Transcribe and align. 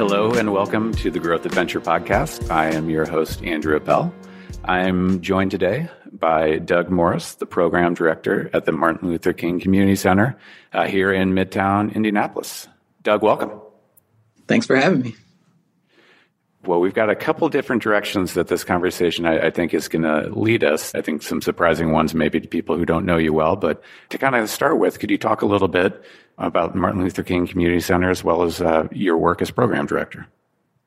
Hello 0.00 0.32
and 0.32 0.50
welcome 0.50 0.94
to 0.94 1.10
the 1.10 1.18
Growth 1.18 1.44
Adventure 1.44 1.78
Podcast. 1.78 2.50
I 2.50 2.70
am 2.70 2.88
your 2.88 3.04
host, 3.04 3.44
Andrew 3.44 3.76
Appel. 3.76 4.14
I'm 4.64 5.20
joined 5.20 5.50
today 5.50 5.90
by 6.10 6.56
Doug 6.56 6.88
Morris, 6.88 7.34
the 7.34 7.44
program 7.44 7.92
director 7.92 8.48
at 8.54 8.64
the 8.64 8.72
Martin 8.72 9.10
Luther 9.10 9.34
King 9.34 9.60
Community 9.60 9.94
Center 9.96 10.38
uh, 10.72 10.86
here 10.86 11.12
in 11.12 11.34
Midtown 11.34 11.94
Indianapolis. 11.94 12.66
Doug, 13.02 13.22
welcome. 13.22 13.60
Thanks 14.48 14.66
for 14.66 14.74
having 14.74 15.02
me. 15.02 15.16
Well, 16.66 16.80
we've 16.80 16.94
got 16.94 17.08
a 17.08 17.16
couple 17.16 17.48
different 17.48 17.82
directions 17.82 18.34
that 18.34 18.48
this 18.48 18.64
conversation, 18.64 19.24
I, 19.24 19.46
I 19.46 19.50
think, 19.50 19.72
is 19.72 19.88
going 19.88 20.02
to 20.02 20.28
lead 20.38 20.62
us. 20.62 20.94
I 20.94 21.00
think 21.00 21.22
some 21.22 21.40
surprising 21.40 21.90
ones, 21.90 22.14
maybe 22.14 22.38
to 22.38 22.46
people 22.46 22.76
who 22.76 22.84
don't 22.84 23.06
know 23.06 23.16
you 23.16 23.32
well. 23.32 23.56
But 23.56 23.82
to 24.10 24.18
kind 24.18 24.36
of 24.36 24.50
start 24.50 24.78
with, 24.78 24.98
could 24.98 25.10
you 25.10 25.16
talk 25.16 25.40
a 25.40 25.46
little 25.46 25.68
bit 25.68 26.04
about 26.36 26.74
Martin 26.74 27.02
Luther 27.02 27.22
King 27.22 27.46
Community 27.46 27.80
Center 27.80 28.10
as 28.10 28.22
well 28.22 28.42
as 28.42 28.60
uh, 28.60 28.88
your 28.92 29.16
work 29.16 29.40
as 29.40 29.50
program 29.50 29.86
director? 29.86 30.26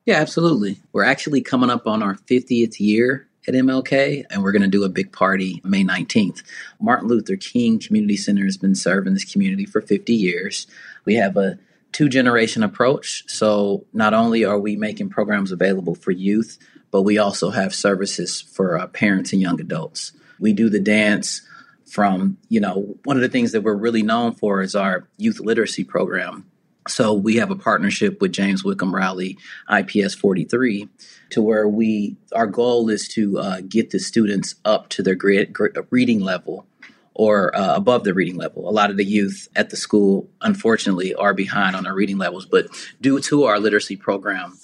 Yeah, 0.06 0.16
absolutely. 0.16 0.78
We're 0.92 1.04
actually 1.04 1.40
coming 1.40 1.70
up 1.70 1.86
on 1.88 2.02
our 2.02 2.14
50th 2.14 2.78
year 2.78 3.26
at 3.48 3.54
MLK, 3.54 4.24
and 4.30 4.42
we're 4.42 4.52
going 4.52 4.62
to 4.62 4.68
do 4.68 4.84
a 4.84 4.88
big 4.88 5.12
party 5.12 5.60
May 5.64 5.82
19th. 5.82 6.42
Martin 6.80 7.08
Luther 7.08 7.36
King 7.36 7.80
Community 7.80 8.16
Center 8.16 8.44
has 8.44 8.56
been 8.56 8.74
serving 8.74 9.14
this 9.14 9.30
community 9.30 9.66
for 9.66 9.80
50 9.80 10.14
years. 10.14 10.66
We 11.04 11.14
have 11.16 11.36
a 11.36 11.58
two 11.94 12.08
generation 12.08 12.62
approach. 12.62 13.24
So 13.28 13.86
not 13.92 14.12
only 14.12 14.44
are 14.44 14.58
we 14.58 14.76
making 14.76 15.08
programs 15.08 15.52
available 15.52 15.94
for 15.94 16.10
youth, 16.10 16.58
but 16.90 17.02
we 17.02 17.16
also 17.18 17.50
have 17.50 17.74
services 17.74 18.42
for 18.42 18.76
uh, 18.76 18.88
parents 18.88 19.32
and 19.32 19.40
young 19.40 19.60
adults. 19.60 20.12
We 20.38 20.52
do 20.52 20.68
the 20.68 20.80
dance 20.80 21.40
from, 21.86 22.36
you 22.48 22.60
know, 22.60 22.96
one 23.04 23.16
of 23.16 23.22
the 23.22 23.28
things 23.28 23.52
that 23.52 23.62
we're 23.62 23.76
really 23.76 24.02
known 24.02 24.34
for 24.34 24.60
is 24.60 24.74
our 24.74 25.08
youth 25.16 25.38
literacy 25.38 25.84
program. 25.84 26.50
So 26.88 27.14
we 27.14 27.36
have 27.36 27.50
a 27.50 27.56
partnership 27.56 28.20
with 28.20 28.32
James 28.32 28.64
Whitcomb 28.64 28.94
Riley 28.94 29.38
IPS 29.70 30.14
43 30.14 30.88
to 31.30 31.40
where 31.40 31.68
we 31.68 32.16
our 32.34 32.46
goal 32.46 32.90
is 32.90 33.08
to 33.08 33.38
uh, 33.38 33.60
get 33.66 33.90
the 33.90 33.98
students 33.98 34.56
up 34.64 34.88
to 34.90 35.02
their 35.02 35.14
grade, 35.14 35.56
reading 35.90 36.20
level 36.20 36.66
or 37.14 37.56
uh, 37.56 37.76
above 37.76 38.04
the 38.04 38.12
reading 38.12 38.36
level. 38.36 38.68
A 38.68 38.72
lot 38.72 38.90
of 38.90 38.96
the 38.96 39.04
youth 39.04 39.48
at 39.54 39.70
the 39.70 39.76
school, 39.76 40.28
unfortunately, 40.40 41.14
are 41.14 41.32
behind 41.32 41.76
on 41.76 41.84
their 41.84 41.94
reading 41.94 42.18
levels, 42.18 42.44
but 42.44 42.66
due 43.00 43.20
to 43.20 43.44
our 43.44 43.58
literacy 43.60 43.96
program, 43.96 44.58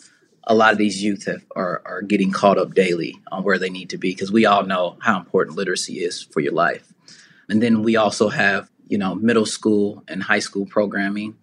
a 0.44 0.54
lot 0.54 0.72
of 0.72 0.78
these 0.78 1.02
youth 1.02 1.26
have, 1.26 1.44
are, 1.54 1.80
are 1.84 2.02
getting 2.02 2.32
caught 2.32 2.58
up 2.58 2.74
daily 2.74 3.16
on 3.30 3.44
where 3.44 3.58
they 3.58 3.70
need 3.70 3.90
to 3.90 3.98
be 3.98 4.12
because 4.12 4.32
we 4.32 4.46
all 4.46 4.64
know 4.64 4.96
how 5.00 5.18
important 5.18 5.56
literacy 5.56 6.00
is 6.00 6.22
for 6.22 6.40
your 6.40 6.52
life. 6.52 6.92
And 7.48 7.62
then 7.62 7.82
we 7.82 7.96
also 7.96 8.28
have, 8.28 8.68
you 8.88 8.98
know, 8.98 9.14
middle 9.14 9.46
school 9.46 10.02
and 10.08 10.22
high 10.22 10.38
school 10.40 10.66
programming. 10.66 11.36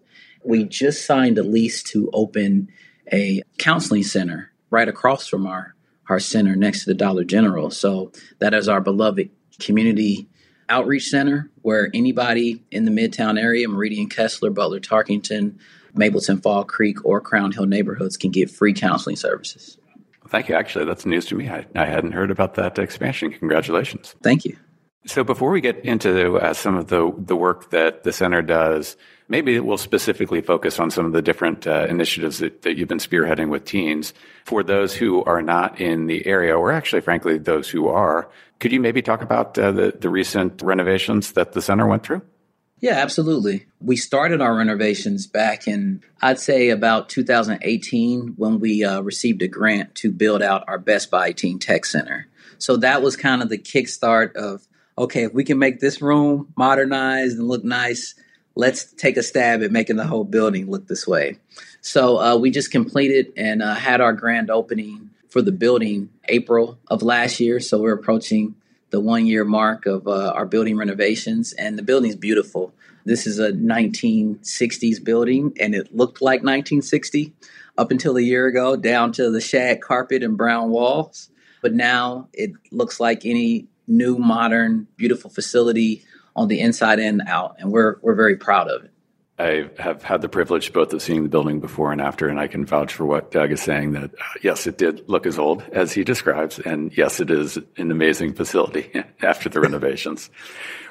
We 0.43 0.65
just 0.65 1.05
signed 1.05 1.37
a 1.37 1.43
lease 1.43 1.83
to 1.83 2.09
open 2.11 2.69
a 3.13 3.43
counseling 3.57 4.03
center 4.03 4.51
right 4.69 4.87
across 4.87 5.27
from 5.27 5.47
our, 5.47 5.75
our 6.09 6.19
center 6.19 6.55
next 6.55 6.83
to 6.83 6.85
the 6.87 6.93
Dollar 6.93 7.23
General. 7.23 7.71
So 7.71 8.11
that 8.39 8.53
is 8.53 8.67
our 8.67 8.81
beloved 8.81 9.29
community 9.59 10.27
outreach 10.69 11.07
center 11.07 11.49
where 11.61 11.89
anybody 11.93 12.63
in 12.71 12.85
the 12.85 12.91
Midtown 12.91 13.39
area, 13.39 13.67
Meridian, 13.67 14.09
Kessler, 14.09 14.49
Butler, 14.49 14.79
Tarkington, 14.79 15.57
Mapleton, 15.93 16.41
Fall 16.41 16.63
Creek, 16.63 17.03
or 17.05 17.19
Crown 17.21 17.51
Hill 17.51 17.65
neighborhoods 17.65 18.17
can 18.17 18.31
get 18.31 18.49
free 18.49 18.73
counseling 18.73 19.15
services. 19.15 19.77
Thank 20.27 20.49
you. 20.49 20.55
Actually, 20.55 20.85
that's 20.85 21.05
news 21.05 21.25
to 21.27 21.35
me. 21.35 21.49
I, 21.49 21.65
I 21.75 21.85
hadn't 21.85 22.11
heard 22.11 22.31
about 22.31 22.55
that 22.55 22.77
expansion. 22.77 23.31
Congratulations. 23.31 24.15
Thank 24.21 24.45
you. 24.45 24.57
So 25.05 25.23
before 25.23 25.51
we 25.51 25.61
get 25.61 25.85
into 25.85 26.37
uh, 26.37 26.53
some 26.53 26.75
of 26.75 26.87
the 26.87 27.13
the 27.17 27.35
work 27.35 27.69
that 27.69 28.03
the 28.03 28.11
center 28.11 28.41
does, 28.41 28.97
maybe 29.29 29.59
we'll 29.59 29.77
specifically 29.77 30.41
focus 30.41 30.79
on 30.79 30.91
some 30.91 31.05
of 31.05 31.13
the 31.13 31.21
different 31.21 31.65
uh, 31.65 31.85
initiatives 31.89 32.39
that, 32.39 32.63
that 32.63 32.77
you've 32.77 32.89
been 32.89 32.97
spearheading 32.97 33.49
with 33.49 33.63
teens. 33.63 34.13
For 34.45 34.63
those 34.63 34.93
who 34.95 35.23
are 35.23 35.41
not 35.41 35.79
in 35.79 36.07
the 36.07 36.25
area, 36.25 36.57
or 36.57 36.71
actually, 36.71 37.01
frankly, 37.01 37.37
those 37.37 37.69
who 37.69 37.87
are, 37.87 38.29
could 38.59 38.71
you 38.71 38.79
maybe 38.79 39.01
talk 39.01 39.21
about 39.21 39.57
uh, 39.57 39.71
the 39.71 39.97
the 39.97 40.09
recent 40.09 40.61
renovations 40.61 41.33
that 41.33 41.53
the 41.53 41.61
center 41.61 41.87
went 41.87 42.03
through? 42.03 42.21
Yeah, 42.79 42.93
absolutely. 42.93 43.65
We 43.81 43.95
started 43.95 44.39
our 44.39 44.55
renovations 44.55 45.25
back 45.25 45.67
in, 45.67 46.03
I'd 46.21 46.39
say, 46.39 46.69
about 46.69 47.09
2018 47.09 48.35
when 48.37 48.59
we 48.59 48.83
uh, 48.83 49.01
received 49.01 49.41
a 49.41 49.47
grant 49.47 49.95
to 49.95 50.11
build 50.11 50.43
out 50.43 50.63
our 50.67 50.77
Best 50.77 51.09
Buy 51.09 51.31
Teen 51.31 51.57
Tech 51.57 51.85
Center. 51.85 52.27
So 52.59 52.77
that 52.77 53.01
was 53.01 53.15
kind 53.15 53.41
of 53.41 53.49
the 53.49 53.57
kickstart 53.57 54.35
of 54.35 54.67
okay, 54.97 55.23
if 55.23 55.33
we 55.33 55.43
can 55.43 55.59
make 55.59 55.79
this 55.79 56.01
room 56.01 56.53
modernized 56.55 57.37
and 57.37 57.47
look 57.47 57.63
nice, 57.63 58.15
let's 58.55 58.91
take 58.93 59.17
a 59.17 59.23
stab 59.23 59.61
at 59.61 59.71
making 59.71 59.95
the 59.95 60.07
whole 60.07 60.23
building 60.23 60.69
look 60.69 60.87
this 60.87 61.07
way. 61.07 61.37
So 61.81 62.19
uh, 62.19 62.35
we 62.37 62.49
just 62.51 62.71
completed 62.71 63.31
and 63.37 63.61
uh, 63.61 63.75
had 63.75 64.01
our 64.01 64.13
grand 64.13 64.49
opening 64.49 65.11
for 65.29 65.41
the 65.41 65.51
building 65.51 66.09
April 66.27 66.79
of 66.87 67.03
last 67.03 67.39
year. 67.39 67.59
So 67.59 67.81
we're 67.81 67.93
approaching 67.93 68.55
the 68.89 68.99
one 68.99 69.25
year 69.25 69.43
mark 69.43 69.85
of 69.85 70.07
uh, 70.07 70.31
our 70.31 70.45
building 70.45 70.77
renovations, 70.77 71.53
and 71.53 71.77
the 71.77 71.83
building's 71.83 72.15
beautiful. 72.15 72.73
This 73.05 73.27
is 73.27 73.37
a 73.37 73.51
1960s 73.51 75.03
building, 75.03 75.53
and 75.59 75.75
it 75.75 75.95
looked 75.95 76.21
like 76.21 76.39
1960 76.39 77.33
up 77.77 77.91
until 77.91 78.17
a 78.17 78.21
year 78.21 78.47
ago, 78.47 78.75
down 78.75 79.11
to 79.13 79.29
the 79.29 79.41
shag 79.41 79.81
carpet 79.81 80.23
and 80.23 80.37
brown 80.37 80.69
walls. 80.69 81.29
But 81.61 81.73
now 81.73 82.29
it 82.33 82.51
looks 82.71 82.99
like 82.99 83.25
any 83.25 83.67
new, 83.87 84.17
modern, 84.17 84.87
beautiful 84.97 85.29
facility 85.29 86.03
on 86.35 86.47
the 86.47 86.59
inside 86.59 86.99
and 86.99 87.21
out, 87.27 87.55
and 87.59 87.71
we're 87.71 87.97
we're 88.01 88.15
very 88.15 88.37
proud 88.37 88.69
of 88.69 88.83
it. 88.83 88.91
I 89.39 89.69
have 89.77 90.01
had 90.01 90.23
the 90.23 90.29
privilege 90.29 90.73
both 90.73 90.91
of 90.93 91.01
seeing 91.01 91.21
the 91.21 91.29
building 91.29 91.59
before 91.59 91.91
and 91.91 92.01
after, 92.01 92.27
and 92.27 92.39
I 92.39 92.47
can 92.47 92.65
vouch 92.65 92.93
for 92.93 93.05
what 93.05 93.29
Doug 93.29 93.51
is 93.51 93.61
saying 93.61 93.91
that 93.91 94.15
uh, 94.15 94.23
yes, 94.41 94.65
it 94.65 94.79
did 94.79 95.07
look 95.07 95.27
as 95.27 95.37
old 95.37 95.61
as 95.71 95.91
he 95.91 96.03
describes, 96.03 96.57
and 96.57 96.95
yes, 96.97 97.19
it 97.19 97.29
is 97.29 97.57
an 97.77 97.91
amazing 97.91 98.33
facility 98.33 98.91
after 99.21 99.47
the 99.47 99.59
renovations. 99.59 100.31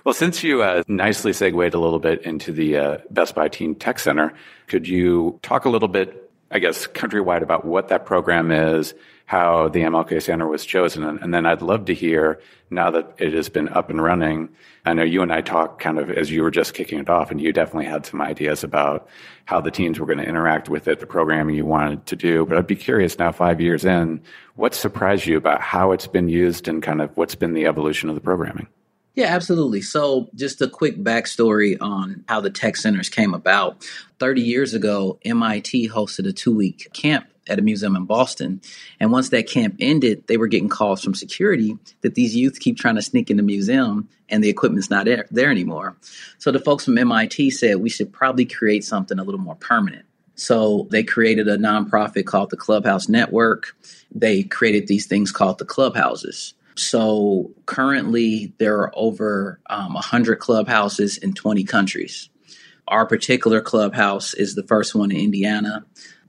Well, 0.04 0.14
since 0.14 0.44
you 0.44 0.62
uh, 0.62 0.84
nicely 0.86 1.32
segued 1.32 1.74
a 1.74 1.80
little 1.80 1.98
bit 1.98 2.22
into 2.22 2.52
the 2.52 2.76
uh, 2.76 2.98
Best 3.10 3.34
Buy 3.34 3.48
Teen 3.48 3.74
Tech 3.74 3.98
Center, 3.98 4.32
could 4.68 4.86
you 4.86 5.40
talk 5.42 5.64
a 5.64 5.68
little 5.68 5.88
bit, 5.88 6.25
I 6.50 6.58
guess, 6.60 6.86
countrywide 6.86 7.42
about 7.42 7.64
what 7.64 7.88
that 7.88 8.06
program 8.06 8.50
is, 8.50 8.94
how 9.24 9.68
the 9.68 9.80
MLK 9.80 10.22
Center 10.22 10.46
was 10.46 10.64
chosen. 10.64 11.02
And, 11.02 11.34
then 11.34 11.44
I'd 11.44 11.60
love 11.60 11.86
to 11.86 11.94
hear 11.94 12.40
now 12.70 12.90
that 12.90 13.14
it 13.18 13.32
has 13.34 13.48
been 13.48 13.68
up 13.68 13.90
and 13.90 14.00
running. 14.00 14.50
I 14.84 14.92
know 14.92 15.02
you 15.02 15.22
and 15.22 15.32
I 15.32 15.40
talked 15.40 15.80
kind 15.80 15.98
of 15.98 16.08
as 16.10 16.30
you 16.30 16.42
were 16.44 16.52
just 16.52 16.74
kicking 16.74 17.00
it 17.00 17.10
off, 17.10 17.32
and 17.32 17.40
you 17.40 17.52
definitely 17.52 17.86
had 17.86 18.06
some 18.06 18.20
ideas 18.20 18.62
about 18.62 19.08
how 19.44 19.60
the 19.60 19.72
teams 19.72 19.98
were 19.98 20.06
going 20.06 20.18
to 20.18 20.28
interact 20.28 20.68
with 20.68 20.86
it, 20.86 21.00
the 21.00 21.06
programming 21.06 21.56
you 21.56 21.66
wanted 21.66 22.06
to 22.06 22.16
do. 22.16 22.46
But 22.46 22.58
I'd 22.58 22.66
be 22.68 22.76
curious 22.76 23.18
now, 23.18 23.32
five 23.32 23.60
years 23.60 23.84
in, 23.84 24.22
what 24.54 24.74
surprised 24.74 25.26
you 25.26 25.36
about 25.36 25.60
how 25.60 25.90
it's 25.90 26.06
been 26.06 26.28
used 26.28 26.68
and 26.68 26.80
kind 26.80 27.02
of 27.02 27.16
what's 27.16 27.34
been 27.34 27.54
the 27.54 27.66
evolution 27.66 28.08
of 28.08 28.14
the 28.14 28.20
programming? 28.20 28.68
Yeah, 29.16 29.28
absolutely. 29.28 29.80
So, 29.80 30.28
just 30.34 30.60
a 30.60 30.68
quick 30.68 30.98
backstory 30.98 31.78
on 31.80 32.22
how 32.28 32.42
the 32.42 32.50
tech 32.50 32.76
centers 32.76 33.08
came 33.08 33.32
about. 33.32 33.82
30 34.18 34.42
years 34.42 34.74
ago, 34.74 35.18
MIT 35.24 35.88
hosted 35.88 36.28
a 36.28 36.32
two 36.32 36.54
week 36.54 36.88
camp 36.92 37.26
at 37.48 37.58
a 37.58 37.62
museum 37.62 37.96
in 37.96 38.04
Boston. 38.04 38.60
And 39.00 39.12
once 39.12 39.30
that 39.30 39.48
camp 39.48 39.76
ended, 39.80 40.26
they 40.26 40.36
were 40.36 40.48
getting 40.48 40.68
calls 40.68 41.02
from 41.02 41.14
security 41.14 41.78
that 42.02 42.14
these 42.14 42.36
youth 42.36 42.60
keep 42.60 42.76
trying 42.76 42.96
to 42.96 43.02
sneak 43.02 43.30
in 43.30 43.38
the 43.38 43.42
museum 43.42 44.06
and 44.28 44.44
the 44.44 44.50
equipment's 44.50 44.90
not 44.90 45.06
there, 45.06 45.26
there 45.30 45.50
anymore. 45.50 45.96
So 46.38 46.50
the 46.50 46.58
folks 46.58 46.84
from 46.84 46.98
MIT 46.98 47.50
said 47.52 47.76
we 47.76 47.88
should 47.88 48.12
probably 48.12 48.44
create 48.44 48.84
something 48.84 49.18
a 49.18 49.24
little 49.24 49.40
more 49.40 49.54
permanent. 49.54 50.04
So 50.34 50.88
they 50.90 51.02
created 51.02 51.48
a 51.48 51.56
nonprofit 51.56 52.26
called 52.26 52.50
the 52.50 52.56
Clubhouse 52.58 53.08
Network. 53.08 53.74
They 54.14 54.42
created 54.42 54.88
these 54.88 55.06
things 55.06 55.32
called 55.32 55.58
the 55.58 55.64
clubhouses. 55.64 56.52
So 56.76 57.52
currently, 57.64 58.52
there 58.58 58.76
are 58.78 58.92
over 58.94 59.60
um, 59.68 59.94
100 59.94 60.36
clubhouses 60.36 61.16
in 61.16 61.32
20 61.32 61.64
countries. 61.64 62.28
Our 62.88 63.06
particular 63.06 63.60
clubhouse 63.60 64.34
is 64.34 64.54
the 64.54 64.62
first 64.62 64.94
one 64.94 65.10
in 65.10 65.16
Indiana. 65.16 65.84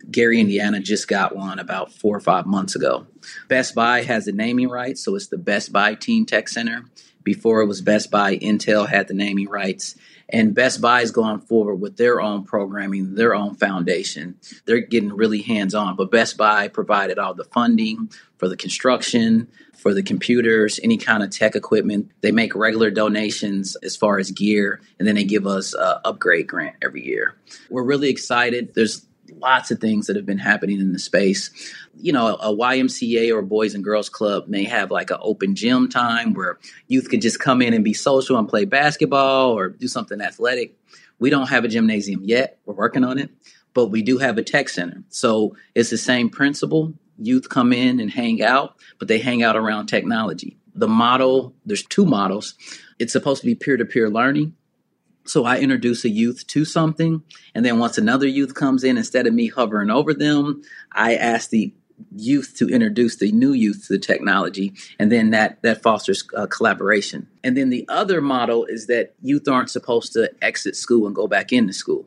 Gary, 0.10 0.40
Indiana 0.40 0.80
just 0.80 1.08
got 1.08 1.36
one 1.36 1.60
about 1.60 1.92
four 1.92 2.16
or 2.16 2.22
five 2.22 2.46
months 2.46 2.76
ago. 2.76 3.06
Best 3.48 3.76
Buy 3.76 4.04
has 4.04 4.26
the 4.26 4.32
naming 4.32 4.70
rights, 4.70 5.04
so 5.04 5.16
it's 5.16 5.28
the 5.28 5.38
Best 5.38 5.74
Buy 5.74 5.96
Teen 5.96 6.26
Tech 6.26 6.48
Center. 6.48 6.86
Before 7.28 7.60
it 7.60 7.66
was 7.66 7.82
Best 7.82 8.10
Buy, 8.10 8.38
Intel 8.38 8.88
had 8.88 9.10
the 9.10 9.14
naming 9.14 9.50
rights. 9.50 9.96
And 10.30 10.56
Best 10.56 10.80
Buy 10.80 11.02
is 11.02 11.12
going 11.12 11.42
forward 11.42 11.76
with 11.76 11.98
their 11.98 12.22
own 12.22 12.46
programming, 12.46 13.16
their 13.16 13.36
own 13.36 13.56
foundation. 13.56 14.38
They're 14.66 14.80
getting 14.80 15.12
really 15.14 15.42
hands 15.42 15.76
on. 15.76 15.98
But 15.98 16.10
Best 16.10 16.38
Buy 16.38 16.70
provided 16.70 17.20
all 17.20 17.34
the 17.34 17.44
funding 17.44 18.12
for 18.38 18.48
the 18.48 18.56
construction, 18.56 19.50
for 19.76 19.94
the 19.94 20.04
computers, 20.04 20.80
any 20.82 20.96
kind 20.96 21.22
of 21.22 21.30
tech 21.30 21.54
equipment. 21.56 22.12
They 22.22 22.32
make 22.32 22.56
regular 22.56 22.92
donations 22.92 23.76
as 23.84 23.98
far 23.98 24.20
as 24.20 24.32
gear, 24.32 24.80
and 24.98 25.06
then 25.06 25.16
they 25.16 25.26
give 25.26 25.46
us 25.46 25.74
an 25.74 25.98
upgrade 26.06 26.48
grant 26.48 26.78
every 26.82 27.06
year. 27.06 27.36
We're 27.70 27.84
really 27.84 28.08
excited. 28.10 28.74
There's 28.74 29.06
lots 29.36 29.72
of 29.72 29.80
things 29.80 30.08
that 30.08 30.16
have 30.16 30.26
been 30.26 30.38
happening 30.38 30.80
in 30.80 30.94
the 30.94 31.00
space. 31.00 31.52
You 32.00 32.14
know, 32.14 32.36
a 32.36 32.54
YMCA 32.54 33.34
or 33.34 33.42
Boys 33.42 33.74
and 33.74 33.84
Girls 33.84 34.10
Club 34.10 34.48
may 34.48 34.64
have 34.64 34.92
like 34.92 35.12
an 35.12 35.18
open 35.22 35.56
gym 35.56 35.90
time 35.90 36.34
where 36.34 36.58
youth 36.88 37.10
could 37.10 37.22
just 37.22 37.40
come 37.40 37.62
in 37.62 37.74
and 37.74 37.84
be 37.84 37.94
social 37.94 38.38
and 38.38 38.48
play 38.48 38.66
basketball 38.66 39.52
or 39.52 39.70
do 39.70 39.88
something 39.88 40.22
athletic. 40.22 40.76
We 41.20 41.30
don't 41.30 41.50
have 41.50 41.66
a 41.66 41.68
gymnasium 41.68 42.22
yet. 42.24 42.60
We're 42.66 42.76
working 42.76 43.04
on 43.04 43.18
it. 43.20 43.30
but 43.74 43.88
we 43.92 44.02
do 44.02 44.18
have 44.18 44.40
a 44.40 44.44
tech 44.44 44.70
center. 44.70 45.04
So 45.10 45.56
it's 45.76 45.92
the 45.92 45.98
same 46.00 46.30
principle. 46.32 46.94
Youth 47.20 47.48
come 47.50 47.72
in 47.72 48.00
and 48.00 48.10
hang 48.10 48.42
out, 48.42 48.76
but 48.98 49.08
they 49.08 49.20
hang 49.20 49.44
out 49.44 49.56
around 49.56 49.86
technology. 49.86 50.58
The 50.74 50.88
model, 50.88 51.54
there's 51.64 51.84
two 51.84 52.04
models. 52.06 52.56
It's 52.98 53.14
supposed 53.14 53.42
to 53.42 53.46
be 53.46 53.54
peer 53.54 53.78
to 53.78 53.86
peer 53.86 54.10
learning. 54.10 54.56
So 55.28 55.46
I 55.46 55.60
introduce 55.60 56.06
a 56.06 56.10
youth 56.10 56.48
to 56.48 56.66
something, 56.66 57.22
and 57.54 57.66
then 57.66 57.80
once 57.80 57.98
another 57.98 58.28
youth 58.28 58.54
comes 58.54 58.84
in, 58.84 58.98
instead 58.98 59.28
of 59.28 59.34
me 59.34 59.48
hovering 59.48 59.90
over 59.90 60.14
them, 60.14 60.62
I 60.94 61.16
ask 61.16 61.50
the 61.50 61.74
youth 62.16 62.54
to 62.58 62.70
introduce 62.70 63.18
the 63.18 63.32
new 63.32 63.54
youth 63.54 63.88
to 63.88 63.94
the 63.94 64.00
technology 64.00 64.74
and 65.00 65.12
then 65.12 65.32
that 65.32 65.62
that 65.64 65.82
fosters 65.82 66.24
uh, 66.36 66.46
collaboration. 66.48 67.28
And 67.44 67.58
then 67.58 67.70
the 67.70 67.86
other 67.90 68.22
model 68.22 68.66
is 68.66 68.88
that 68.88 69.16
youth 69.22 69.48
aren't 69.48 69.70
supposed 69.70 70.14
to 70.14 70.32
exit 70.42 70.76
school 70.76 71.08
and 71.08 71.16
go 71.16 71.28
back 71.28 71.52
into 71.52 71.74
school. 71.74 72.06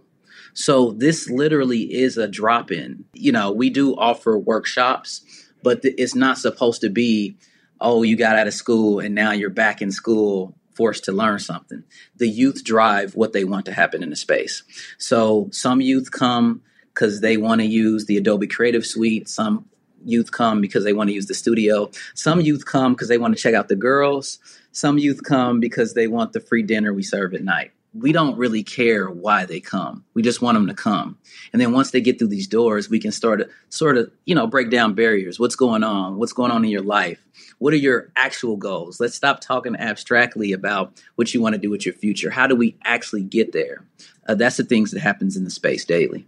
So 0.55 0.93
this 0.93 1.28
literally 1.28 1.93
is 1.93 2.16
a 2.16 2.28
drop 2.28 2.70
in 2.70 3.05
you 3.12 3.32
know 3.32 3.50
we 3.50 3.70
do 3.70 3.96
offer 3.96 4.38
workshops 4.38 5.23
but 5.62 5.81
it's 5.82 6.14
not 6.14 6.38
supposed 6.38 6.81
to 6.82 6.90
be 6.90 7.37
oh 7.81 8.02
you 8.02 8.16
got 8.16 8.37
out 8.37 8.46
of 8.46 8.55
school 8.55 9.00
and 9.00 9.14
now 9.14 9.32
you're 9.32 9.50
back 9.50 9.82
in 9.82 9.90
school 9.90 10.56
forced 10.81 11.05
to 11.05 11.12
learn 11.12 11.38
something 11.38 11.82
the 12.17 12.29
youth 12.29 12.65
drive 12.65 13.15
what 13.15 13.32
they 13.35 13.44
want 13.44 13.65
to 13.67 13.73
happen 13.73 14.03
in 14.03 14.11
the 14.11 14.17
space 14.17 14.62
so 14.99 15.49
some 15.53 15.81
youth 15.81 16.11
come 16.11 16.62
because 16.94 17.21
they 17.21 17.37
want 17.37 17.61
to 17.61 17.67
use 17.67 18.06
the 18.06 18.17
Adobe 18.17 18.47
Creative 18.47 18.85
Suite. 18.85 19.29
Some 19.29 19.67
youth 20.05 20.32
come 20.32 20.61
because 20.61 20.85
they 20.85 20.93
want 20.93 21.09
to 21.09 21.15
use 21.15 21.27
the 21.27 21.35
studio. 21.35 21.91
Some 22.15 22.41
youth 22.41 22.67
come 22.67 22.94
because 22.94 23.09
they 23.09 23.19
want 23.19 23.37
to 23.37 23.43
check 23.43 23.55
out 23.55 23.69
the 23.69 23.77
girls. 23.77 24.38
Some 24.73 24.99
youth 24.99 25.23
come 25.25 25.61
because 25.61 25.94
they 25.94 26.06
want 26.06 26.32
the 26.32 26.41
free 26.41 26.62
dinner 26.62 26.93
we 26.93 27.03
serve 27.03 27.35
at 27.35 27.43
night. 27.43 27.73
We 27.92 28.12
don't 28.12 28.37
really 28.37 28.62
care 28.62 29.10
why 29.10 29.46
they 29.46 29.58
come. 29.58 30.04
We 30.14 30.22
just 30.22 30.40
want 30.40 30.54
them 30.54 30.69
to 30.69 30.75
come. 30.75 31.19
And 31.52 31.60
then 31.60 31.72
once 31.72 31.90
they 31.90 32.00
get 32.00 32.19
through 32.19 32.28
these 32.28 32.46
doors, 32.46 32.88
we 32.88 33.00
can 33.00 33.10
start 33.10 33.40
to 33.40 33.48
sort 33.69 33.98
of, 33.98 34.10
you 34.26 34.34
know, 34.34 34.46
break 34.46 34.70
down 34.70 34.94
barriers. 34.94 35.40
What's 35.40 35.56
going 35.56 35.82
on? 35.82 36.16
What's 36.16 36.32
going 36.32 36.52
on 36.52 36.64
in 36.64 36.70
your 36.70 36.82
life? 36.82 37.20
What 37.58 37.75
are 37.75 37.78
your 37.78 38.12
actual 38.14 38.56
goals? 38.56 39.00
Let's 39.00 39.16
stop 39.16 39.40
talking 39.40 39.75
abstractly 39.75 40.52
about 40.52 41.02
what 41.16 41.34
you 41.34 41.40
want 41.40 41.54
to 41.54 41.60
do 41.60 41.69
with 41.69 41.84
your 41.84 41.94
future. 41.94 42.31
How 42.31 42.46
do 42.46 42.54
we 42.54 42.76
actually 42.84 43.22
get 43.22 43.52
there? 43.52 43.84
Uh, 44.28 44.34
that's 44.34 44.56
the 44.56 44.64
things 44.64 44.92
that 44.92 45.00
happens 45.00 45.37
in 45.37 45.44
the 45.44 45.50
space 45.50 45.84
daily. 45.84 46.26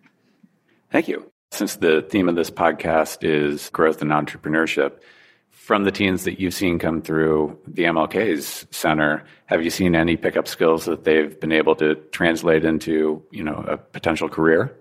Thank 0.91 1.07
you. 1.07 1.31
Since 1.53 1.77
the 1.77 2.03
theme 2.03 2.29
of 2.29 2.35
this 2.35 2.51
podcast 2.51 3.19
is 3.23 3.69
growth 3.71 4.03
and 4.03 4.11
entrepreneurship, 4.11 5.01
from 5.63 5.85
the 5.85 5.93
teens 5.93 6.25
that 6.25 6.41
you've 6.41 6.53
seen 6.53 6.77
come 6.77 7.01
through 7.01 7.57
the 7.69 7.85
MLK's 7.85 8.67
center, 8.73 9.23
have 9.47 9.63
you 9.63 9.71
seen 9.71 9.95
any 9.95 10.17
pickup 10.17 10.49
skills 10.49 10.87
that 10.87 11.05
they've 11.05 11.39
been 11.39 11.53
able 11.53 11.77
to 11.77 11.95
translate 12.11 12.65
into, 12.65 13.23
you 13.31 13.45
know, 13.45 13.65
a 13.69 13.77
potential 13.77 14.29
career? 14.29 14.75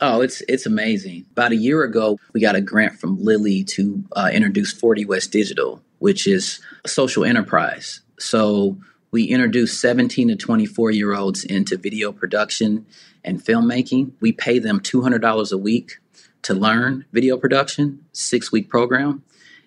Oh, 0.00 0.22
it's 0.22 0.42
it's 0.48 0.64
amazing. 0.64 1.26
About 1.32 1.52
a 1.52 1.56
year 1.56 1.82
ago, 1.82 2.18
we 2.32 2.40
got 2.40 2.56
a 2.56 2.62
grant 2.62 2.98
from 2.98 3.22
Lilly 3.22 3.64
to 3.64 4.02
uh, 4.12 4.30
introduce 4.32 4.72
40 4.72 5.04
West 5.04 5.30
Digital, 5.30 5.82
which 5.98 6.26
is 6.26 6.58
a 6.86 6.88
social 6.88 7.26
enterprise. 7.26 8.00
So 8.18 8.78
we 9.10 9.24
introduced 9.24 9.78
17 9.78 10.28
to 10.28 10.36
24 10.36 10.90
year 10.90 11.14
olds 11.14 11.44
into 11.44 11.76
video 11.76 12.12
production 12.12 12.86
and 13.24 13.44
filmmaking. 13.44 14.12
We 14.20 14.32
pay 14.32 14.58
them 14.58 14.80
$200 14.80 15.52
a 15.52 15.58
week 15.58 15.98
to 16.42 16.54
learn 16.54 17.04
video 17.12 17.36
production, 17.36 18.06
six 18.12 18.50
week 18.50 18.70
program. 18.70 19.22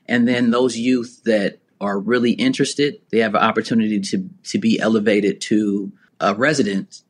And 0.07 0.27
then 0.27 0.51
those 0.51 0.77
youth 0.77 1.24
that 1.25 1.59
are 1.80 2.00
really 2.00 2.31
interested, 2.31 3.01
they 3.12 3.19
have 3.19 3.36
an 3.36 3.42
opportunity 3.42 4.00
to, 4.00 4.30
to 4.44 4.57
be 4.57 4.80
elevated 4.80 5.42
to 5.42 5.92
a 6.19 6.33
resident. 6.33 7.01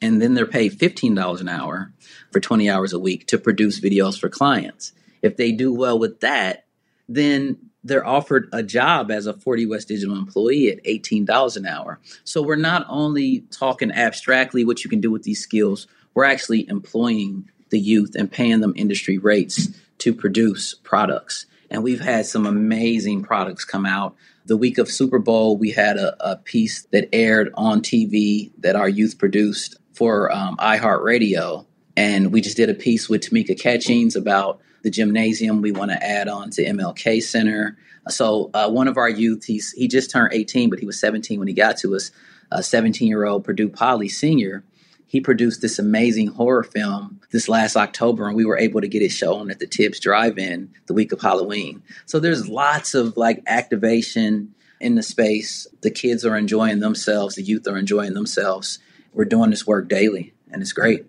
And 0.00 0.20
then 0.20 0.34
they're 0.34 0.46
paid 0.46 0.78
$15 0.78 1.40
an 1.40 1.48
hour 1.48 1.92
for 2.32 2.40
20 2.40 2.68
hours 2.70 2.92
a 2.92 2.98
week 2.98 3.26
to 3.28 3.38
produce 3.38 3.80
videos 3.80 4.18
for 4.18 4.28
clients. 4.28 4.92
If 5.22 5.36
they 5.36 5.52
do 5.52 5.72
well 5.72 5.98
with 5.98 6.20
that, 6.20 6.66
then 7.08 7.58
they're 7.86 8.06
offered 8.06 8.48
a 8.52 8.62
job 8.62 9.10
as 9.10 9.26
a 9.26 9.32
40 9.32 9.66
West 9.66 9.88
Digital 9.88 10.16
employee 10.16 10.70
at 10.70 10.82
$18 10.84 11.56
an 11.56 11.66
hour. 11.66 12.00
So 12.24 12.42
we're 12.42 12.56
not 12.56 12.84
only 12.88 13.40
talking 13.50 13.92
abstractly 13.92 14.64
what 14.64 14.82
you 14.82 14.90
can 14.90 15.00
do 15.00 15.10
with 15.10 15.22
these 15.22 15.40
skills, 15.40 15.86
we're 16.14 16.24
actually 16.24 16.68
employing 16.68 17.48
the 17.70 17.78
youth 17.78 18.14
and 18.16 18.30
paying 18.30 18.60
them 18.60 18.72
industry 18.76 19.18
rates 19.18 19.68
to 19.98 20.12
produce 20.12 20.74
products. 20.74 21.46
And 21.70 21.82
we've 21.82 22.00
had 22.00 22.26
some 22.26 22.46
amazing 22.46 23.22
products 23.22 23.64
come 23.64 23.86
out. 23.86 24.14
The 24.46 24.56
week 24.56 24.78
of 24.78 24.88
Super 24.88 25.18
Bowl, 25.18 25.56
we 25.56 25.70
had 25.72 25.96
a, 25.96 26.32
a 26.32 26.36
piece 26.36 26.82
that 26.92 27.08
aired 27.12 27.50
on 27.54 27.82
TV 27.82 28.52
that 28.58 28.76
our 28.76 28.88
youth 28.88 29.18
produced 29.18 29.76
for 29.92 30.32
um, 30.32 30.56
iHeartRadio. 30.58 31.66
And 31.96 32.32
we 32.32 32.40
just 32.40 32.56
did 32.56 32.70
a 32.70 32.74
piece 32.74 33.08
with 33.08 33.22
Tamika 33.22 33.58
Catchings 33.58 34.14
about 34.14 34.60
the 34.82 34.90
gymnasium 34.90 35.62
we 35.62 35.72
want 35.72 35.90
to 35.90 36.00
add 36.00 36.28
on 36.28 36.50
to 36.50 36.64
MLK 36.64 37.22
Center. 37.22 37.76
So 38.08 38.50
uh, 38.54 38.70
one 38.70 38.86
of 38.86 38.96
our 38.96 39.08
youth, 39.08 39.44
he's 39.44 39.72
he 39.72 39.88
just 39.88 40.10
turned 40.10 40.32
18, 40.32 40.70
but 40.70 40.78
he 40.78 40.86
was 40.86 41.00
17 41.00 41.38
when 41.38 41.48
he 41.48 41.54
got 41.54 41.78
to 41.78 41.96
us. 41.96 42.12
A 42.52 42.62
17 42.62 43.08
year 43.08 43.24
old 43.24 43.42
Purdue 43.42 43.68
Poly 43.68 44.08
senior 44.08 44.62
he 45.06 45.20
produced 45.20 45.62
this 45.62 45.78
amazing 45.78 46.28
horror 46.28 46.64
film 46.64 47.20
this 47.30 47.48
last 47.48 47.76
October, 47.76 48.26
and 48.26 48.36
we 48.36 48.44
were 48.44 48.58
able 48.58 48.80
to 48.80 48.88
get 48.88 49.02
it 49.02 49.10
shown 49.10 49.50
at 49.50 49.60
the 49.60 49.66
Tibbs 49.66 50.00
Drive-In 50.00 50.70
the 50.86 50.94
week 50.94 51.12
of 51.12 51.20
Halloween. 51.20 51.82
So 52.06 52.18
there's 52.18 52.48
lots 52.48 52.94
of 52.94 53.16
like 53.16 53.42
activation 53.46 54.54
in 54.80 54.96
the 54.96 55.02
space. 55.02 55.66
The 55.80 55.90
kids 55.90 56.24
are 56.24 56.36
enjoying 56.36 56.80
themselves. 56.80 57.36
The 57.36 57.42
youth 57.42 57.66
are 57.68 57.76
enjoying 57.78 58.14
themselves. 58.14 58.78
We're 59.12 59.24
doing 59.24 59.50
this 59.50 59.66
work 59.66 59.88
daily, 59.88 60.34
and 60.50 60.60
it's 60.60 60.72
great. 60.72 61.06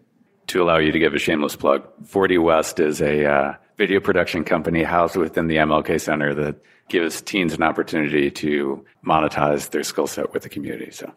To 0.47 0.63
allow 0.63 0.77
you 0.77 0.91
to 0.91 0.99
give 0.99 1.13
a 1.13 1.19
shameless 1.19 1.55
plug, 1.55 1.83
40 2.05 2.37
West 2.37 2.79
is 2.79 3.01
a 3.01 3.25
uh, 3.25 3.53
video 3.77 3.99
production 3.99 4.43
company 4.43 4.83
housed 4.83 5.15
within 5.15 5.47
the 5.47 5.57
MLK 5.57 5.99
Center 5.99 6.33
that 6.35 6.55
gives 6.87 7.21
teens 7.21 7.53
an 7.53 7.63
opportunity 7.63 8.31
to 8.31 8.85
monetize 9.05 9.71
their 9.71 9.83
skill 9.83 10.07
set 10.07 10.33
with 10.33 10.43
the 10.43 10.49
community. 10.49 10.91
So, 10.91 11.11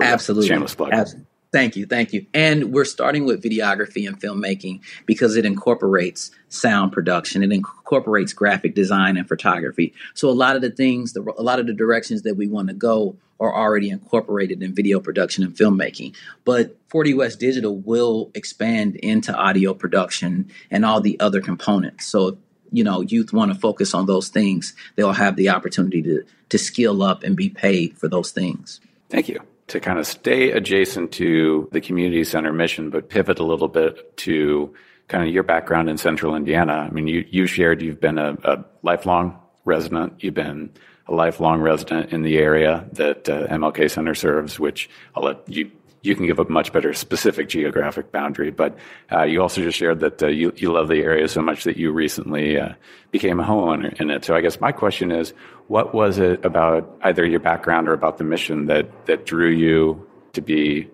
Absolutely. 0.00 0.48
Shameless 0.48 0.74
plug. 0.76 0.92
Absolutely. 0.92 1.26
Thank 1.52 1.74
you, 1.74 1.84
thank 1.84 2.12
you. 2.12 2.26
And 2.32 2.72
we're 2.72 2.84
starting 2.84 3.24
with 3.24 3.42
videography 3.42 4.06
and 4.06 4.20
filmmaking 4.20 4.80
because 5.04 5.34
it 5.36 5.44
incorporates 5.44 6.30
sound 6.48 6.92
production, 6.92 7.42
it 7.42 7.50
incorporates 7.50 8.32
graphic 8.32 8.74
design 8.74 9.16
and 9.16 9.26
photography. 9.26 9.92
So 10.14 10.28
a 10.28 10.32
lot 10.32 10.54
of 10.54 10.62
the 10.62 10.70
things, 10.70 11.12
the, 11.12 11.22
a 11.36 11.42
lot 11.42 11.58
of 11.58 11.66
the 11.66 11.72
directions 11.72 12.22
that 12.22 12.36
we 12.36 12.46
want 12.46 12.68
to 12.68 12.74
go 12.74 13.16
are 13.40 13.54
already 13.54 13.90
incorporated 13.90 14.62
in 14.62 14.74
video 14.74 15.00
production 15.00 15.42
and 15.42 15.54
filmmaking. 15.54 16.14
But 16.44 16.76
40 16.88 17.14
West 17.14 17.40
Digital 17.40 17.76
will 17.76 18.30
expand 18.34 18.96
into 18.96 19.34
audio 19.34 19.74
production 19.74 20.50
and 20.70 20.84
all 20.84 21.00
the 21.00 21.18
other 21.18 21.40
components. 21.40 22.06
So 22.06 22.38
you 22.70 22.84
know 22.84 23.00
youth 23.00 23.32
want 23.32 23.52
to 23.52 23.58
focus 23.58 23.94
on 23.94 24.06
those 24.06 24.28
things, 24.28 24.74
they'll 24.94 25.12
have 25.12 25.34
the 25.34 25.48
opportunity 25.48 26.02
to 26.02 26.24
to 26.50 26.58
skill 26.58 27.02
up 27.02 27.24
and 27.24 27.36
be 27.36 27.48
paid 27.48 27.98
for 27.98 28.06
those 28.06 28.30
things. 28.30 28.80
Thank 29.08 29.28
you 29.28 29.40
to 29.70 29.80
kind 29.80 29.98
of 29.98 30.06
stay 30.06 30.50
adjacent 30.50 31.12
to 31.12 31.68
the 31.72 31.80
community 31.80 32.24
center 32.24 32.52
mission, 32.52 32.90
but 32.90 33.08
pivot 33.08 33.38
a 33.38 33.44
little 33.44 33.68
bit 33.68 34.16
to 34.18 34.74
kind 35.06 35.26
of 35.26 35.32
your 35.32 35.42
background 35.44 35.88
in 35.88 35.96
central 35.96 36.34
Indiana. 36.34 36.88
I 36.88 36.90
mean, 36.90 37.06
you, 37.06 37.24
you 37.30 37.46
shared 37.46 37.80
you've 37.80 38.00
been 38.00 38.18
a, 38.18 38.36
a 38.44 38.64
lifelong 38.82 39.40
resident, 39.64 40.22
you've 40.22 40.34
been 40.34 40.72
a 41.06 41.14
lifelong 41.14 41.60
resident 41.60 42.12
in 42.12 42.22
the 42.22 42.38
area 42.38 42.84
that 42.92 43.28
uh, 43.28 43.46
MLK 43.46 43.90
Center 43.90 44.14
serves, 44.14 44.58
which 44.58 44.90
I'll 45.14 45.24
let 45.24 45.48
you 45.48 45.70
you 46.02 46.14
can 46.14 46.26
give 46.26 46.38
a 46.38 46.48
much 46.48 46.72
better 46.72 46.92
specific 46.94 47.48
geographic 47.48 48.10
boundary. 48.10 48.50
But 48.50 48.76
uh, 49.12 49.24
you 49.24 49.42
also 49.42 49.60
just 49.60 49.76
shared 49.76 50.00
that 50.00 50.22
uh, 50.22 50.28
you, 50.28 50.52
you 50.56 50.72
love 50.72 50.88
the 50.88 51.02
area 51.02 51.28
so 51.28 51.42
much 51.42 51.64
that 51.64 51.76
you 51.76 51.92
recently 51.92 52.58
uh, 52.58 52.74
became 53.10 53.40
a 53.40 53.44
homeowner 53.44 53.98
in 54.00 54.10
it. 54.10 54.24
So 54.24 54.34
I 54.34 54.40
guess 54.40 54.60
my 54.60 54.72
question 54.72 55.12
is, 55.12 55.34
what 55.68 55.94
was 55.94 56.18
it 56.18 56.44
about 56.44 56.98
either 57.02 57.24
your 57.24 57.40
background 57.40 57.88
or 57.88 57.92
about 57.92 58.18
the 58.18 58.24
mission 58.24 58.66
that 58.66 59.06
that 59.06 59.26
drew 59.26 59.50
you 59.50 60.06
to 60.32 60.40
be, 60.40 60.88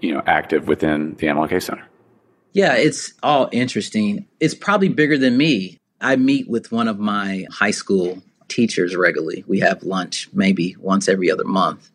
you 0.00 0.14
know, 0.14 0.22
active 0.26 0.66
within 0.66 1.14
the 1.16 1.26
MLK 1.26 1.62
Center? 1.62 1.86
Yeah, 2.52 2.74
it's 2.74 3.12
all 3.22 3.48
interesting. 3.52 4.26
It's 4.40 4.54
probably 4.54 4.88
bigger 4.88 5.16
than 5.16 5.36
me. 5.36 5.78
I 6.00 6.16
meet 6.16 6.48
with 6.48 6.72
one 6.72 6.88
of 6.88 6.98
my 6.98 7.46
high 7.52 7.70
school 7.70 8.22
teachers 8.48 8.96
regularly. 8.96 9.44
We 9.46 9.60
have 9.60 9.84
lunch 9.84 10.28
maybe 10.32 10.74
once 10.80 11.08
every 11.08 11.30
other 11.30 11.44
month 11.44 11.90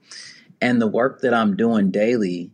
and 0.66 0.82
the 0.82 0.88
work 0.88 1.22
that 1.22 1.32
I'm 1.32 1.56
doing 1.56 1.92
daily, 1.92 2.50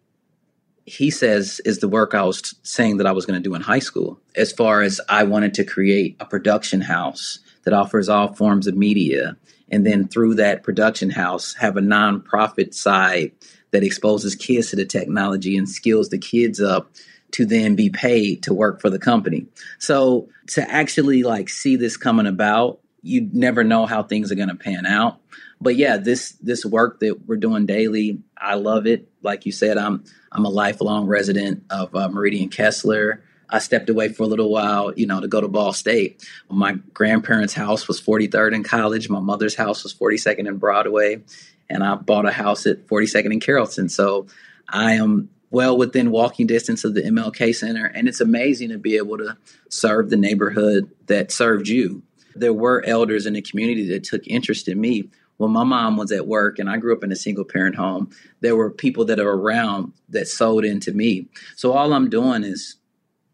he 0.86 1.10
says, 1.10 1.62
is 1.64 1.80
the 1.80 1.88
work 1.88 2.14
I 2.14 2.24
was 2.24 2.56
saying 2.62 2.98
that 2.98 3.08
I 3.08 3.14
was 3.14 3.26
going 3.26 3.42
to 3.42 3.50
do 3.50 3.56
in 3.56 3.62
high 3.62 3.80
school. 3.80 4.20
As 4.36 4.52
far 4.52 4.82
as 4.82 5.00
I 5.08 5.24
wanted 5.24 5.54
to 5.54 5.64
create 5.64 6.18
a 6.20 6.26
production 6.26 6.82
house 6.82 7.40
that 7.64 7.74
offers 7.74 8.10
all 8.10 8.34
forms 8.34 8.68
of 8.68 8.76
media. 8.76 9.38
And 9.70 9.86
then 9.86 10.10
through 10.10 10.36
that 10.36 10.62
production 10.62 11.10
house, 11.10 11.54
have 11.54 11.78
a 11.78 11.82
nonprofit 11.82 12.74
side 12.74 13.32
that 13.72 13.86
exposes 13.86 14.36
kids 14.36 14.72
to 14.72 14.76
the 14.76 14.86
technology 14.86 15.56
and 15.56 15.70
skills 15.70 16.10
the 16.10 16.18
kids 16.18 16.60
up 16.60 16.92
to 17.32 17.46
then 17.46 17.78
be 17.78 17.90
paid 17.90 18.44
to 18.44 18.54
work 18.54 18.82
for 18.82 18.90
the 18.90 19.00
company. 19.00 19.46
So 19.80 20.28
to 20.48 20.70
actually 20.70 21.24
like 21.24 21.48
see 21.48 21.78
this 21.78 21.96
coming 21.96 22.28
about, 22.28 22.82
you 23.04 23.30
never 23.32 23.64
know 23.64 23.86
how 23.86 24.04
things 24.04 24.34
are 24.34 24.36
going 24.36 24.50
to 24.50 24.56
pan 24.56 24.86
out 24.86 25.22
but 25.62 25.76
yeah, 25.76 25.98
this 25.98 26.32
this 26.42 26.66
work 26.66 27.00
that 27.00 27.28
we're 27.28 27.38
doing 27.38 27.66
daily, 27.66 28.20
I 28.36 28.56
love 28.56 28.88
it. 28.88 29.08
Like 29.22 29.46
you 29.46 29.52
said, 29.52 29.78
I'm 29.78 30.04
I'm 30.32 30.46
a 30.46 30.50
lifelong 30.50 31.08
resident 31.08 31.64
of 31.70 31.96
uh, 31.96 32.10
Meridian 32.10 32.50
Kessler. 32.50 33.24
I 33.52 33.60
stepped 33.60 33.90
away 33.90 34.10
for 34.10 34.24
a 34.24 34.28
little 34.28 34.50
while, 34.50 34.94
you 34.96 35.06
know, 35.06 35.20
to 35.20 35.28
go 35.28 35.42
to 35.42 35.48
Ball 35.48 35.74
State. 35.74 36.26
My 36.50 36.74
grandparents' 36.94 37.54
house 37.54 37.88
was 37.88 38.02
43rd 38.02 38.56
in 38.56 38.64
College. 38.64 39.10
My 39.10 39.20
mother's 39.20 39.56
house 39.56 39.84
was 39.84 39.94
42nd 39.94 40.48
in 40.48 40.58
Broadway. 40.58 41.22
And 41.70 41.84
I 41.84 41.96
bought 41.96 42.26
a 42.26 42.32
house 42.32 42.66
at 42.66 42.88
42nd 42.88 43.34
in 43.34 43.40
Carrollton. 43.42 43.90
So 43.90 44.28
I 44.70 44.94
am 44.94 45.30
well 45.50 45.78
within 45.78 46.12
walking 46.12 46.48
distance 46.48 46.86
of 46.86 46.94
the 46.94 47.02
MLK 47.02 47.54
Center. 47.54 47.86
And 47.86 48.08
it's 48.08 48.22
amazing 48.22 48.70
to 48.70 48.78
be 48.78 48.96
able 48.96 49.18
to 49.18 49.38
serve 49.70 50.10
the 50.10 50.18
neighborhood 50.18 50.90
that 51.08 51.32
served 51.32 51.68
you. 51.68 52.04
There 52.36 52.54
were 52.54 52.84
elders 52.86 53.26
in 53.26 53.34
the 53.34 53.42
community 53.42 53.90
that 53.90 54.06
took 54.06 54.26
interest 54.28 54.70
in 54.70 54.80
me. 54.80 55.10
When 55.42 55.50
my 55.50 55.64
mom 55.64 55.98
was 55.98 56.12
at 56.12 56.28
work 56.28 56.60
and 56.60 56.70
I 56.70 56.78
grew 56.78 56.96
up 56.96 57.04
in 57.04 57.12
a 57.12 57.16
single 57.16 57.46
parent 57.46 57.76
home, 57.76 58.12
there 58.42 58.56
were 58.56 58.70
people 58.70 59.06
that 59.06 59.20
are 59.20 59.32
around 59.32 59.92
that 60.10 60.28
sold 60.28 60.64
into 60.64 60.92
me. 60.92 61.30
So 61.56 61.72
all 61.74 61.94
I'm 61.94 62.12
doing 62.12 62.44
is 62.44 62.76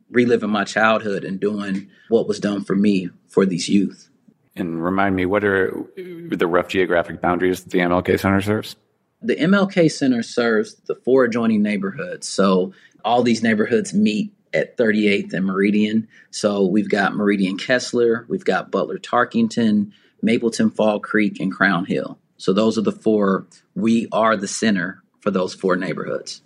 reliving 0.10 0.50
my 0.50 0.64
childhood 0.64 1.26
and 1.26 1.38
doing 1.38 1.90
what 2.08 2.26
was 2.26 2.40
done 2.40 2.64
for 2.64 2.78
me 2.78 3.10
for 3.28 3.46
these 3.46 3.68
youth. 3.68 4.10
And 4.56 4.82
remind 4.82 5.18
me, 5.18 5.26
what 5.26 5.44
are 5.44 5.84
the 5.98 6.48
rough 6.48 6.70
geographic 6.70 7.20
boundaries 7.20 7.66
the 7.66 7.80
MLK 7.80 8.18
Center 8.18 8.40
serves? 8.40 8.78
The 9.22 9.36
MLK 9.36 9.92
Center 9.92 10.24
serves 10.24 10.76
the 10.76 10.96
four 10.96 11.26
adjoining 11.26 11.62
neighborhoods. 11.62 12.26
So 12.26 12.72
all 13.04 13.22
these 13.22 13.44
neighborhoods 13.44 13.94
meet 13.94 14.32
at 14.54 14.78
38th 14.78 15.34
and 15.34 15.46
Meridian. 15.46 16.08
So 16.32 16.66
we've 16.66 16.90
got 16.90 17.16
Meridian 17.16 17.58
Kessler, 17.58 18.26
we've 18.30 18.46
got 18.46 18.72
Butler 18.72 18.98
Tarkington, 18.98 19.92
Mapleton 20.22 20.70
Fall 20.70 21.00
Creek, 21.00 21.40
and 21.40 21.52
Crown 21.52 21.86
Hill. 21.86 22.18
So 22.38 22.54
those 22.54 22.78
are 22.78 22.82
the 22.82 22.92
four. 22.92 23.48
We 23.76 24.08
are 24.12 24.38
the 24.38 24.48
center 24.48 25.04
for 25.20 25.32
those 25.32 25.54
four 25.54 25.76
neighborhoods. 25.76 26.42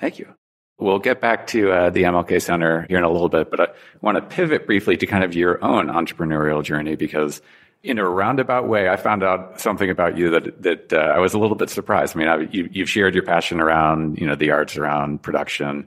Thank 0.00 0.18
you. 0.18 0.34
We'll 0.78 0.98
get 0.98 1.22
back 1.22 1.46
to 1.48 1.72
uh, 1.72 1.90
the 1.90 2.02
MLK 2.02 2.42
Center 2.42 2.84
here 2.88 2.98
in 2.98 3.04
a 3.04 3.10
little 3.10 3.30
bit, 3.30 3.50
but 3.50 3.60
I 3.60 3.66
want 4.02 4.16
to 4.16 4.22
pivot 4.22 4.66
briefly 4.66 4.98
to 4.98 5.06
kind 5.06 5.24
of 5.24 5.34
your 5.34 5.64
own 5.64 5.86
entrepreneurial 5.86 6.62
journey 6.62 6.96
because, 6.96 7.40
in 7.82 7.98
a 7.98 8.06
roundabout 8.06 8.68
way, 8.68 8.90
I 8.90 8.96
found 8.96 9.24
out 9.24 9.58
something 9.58 9.88
about 9.88 10.18
you 10.18 10.30
that 10.30 10.62
that 10.62 10.92
uh, 10.92 11.14
I 11.14 11.18
was 11.18 11.32
a 11.32 11.38
little 11.38 11.56
bit 11.56 11.70
surprised. 11.70 12.14
I 12.14 12.18
mean, 12.18 12.28
I, 12.28 12.36
you, 12.52 12.68
you've 12.70 12.90
shared 12.90 13.14
your 13.14 13.24
passion 13.24 13.58
around 13.58 14.18
you 14.18 14.26
know 14.26 14.34
the 14.34 14.50
arts, 14.50 14.76
around 14.76 15.22
production, 15.22 15.86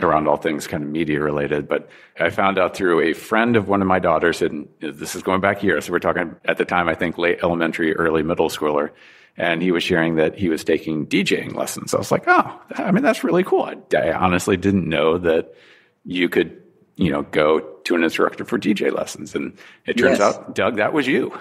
around 0.00 0.28
all 0.28 0.36
things 0.36 0.66
kind 0.66 0.82
of 0.82 0.88
media 0.88 1.20
related. 1.20 1.68
But 1.68 1.88
I 2.18 2.30
found 2.30 2.58
out 2.58 2.76
through 2.76 3.00
a 3.00 3.12
friend 3.12 3.56
of 3.56 3.68
one 3.68 3.82
of 3.82 3.88
my 3.88 3.98
daughters, 3.98 4.42
and 4.42 4.68
this 4.80 5.14
is 5.14 5.22
going 5.22 5.40
back 5.40 5.62
years. 5.62 5.86
So 5.86 5.92
we're 5.92 5.98
talking 5.98 6.36
at 6.44 6.58
the 6.58 6.64
time, 6.64 6.88
I 6.88 6.94
think 6.94 7.18
late 7.18 7.40
elementary, 7.42 7.96
early 7.96 8.22
middle 8.22 8.48
schooler 8.48 8.90
and 9.38 9.62
he 9.62 9.70
was 9.70 9.84
sharing 9.84 10.16
that 10.16 10.36
he 10.36 10.48
was 10.48 10.64
taking 10.64 11.06
DJing 11.06 11.54
lessons. 11.54 11.94
I 11.94 11.98
was 11.98 12.10
like, 12.10 12.24
oh, 12.26 12.60
I 12.74 12.90
mean, 12.90 13.04
that's 13.04 13.22
really 13.22 13.44
cool. 13.44 13.62
I, 13.62 13.76
I 13.96 14.12
honestly 14.12 14.56
didn't 14.56 14.88
know 14.88 15.16
that 15.18 15.54
you 16.04 16.28
could, 16.28 16.60
you 16.96 17.10
know, 17.10 17.22
go 17.22 17.60
to 17.60 17.94
an 17.94 18.02
instructor 18.02 18.44
for 18.44 18.58
DJ 18.58 18.92
lessons. 18.92 19.36
And 19.36 19.56
it 19.86 19.96
turns 19.96 20.18
yes. 20.18 20.20
out, 20.20 20.56
Doug, 20.56 20.76
that 20.76 20.92
was 20.92 21.06
you. 21.06 21.32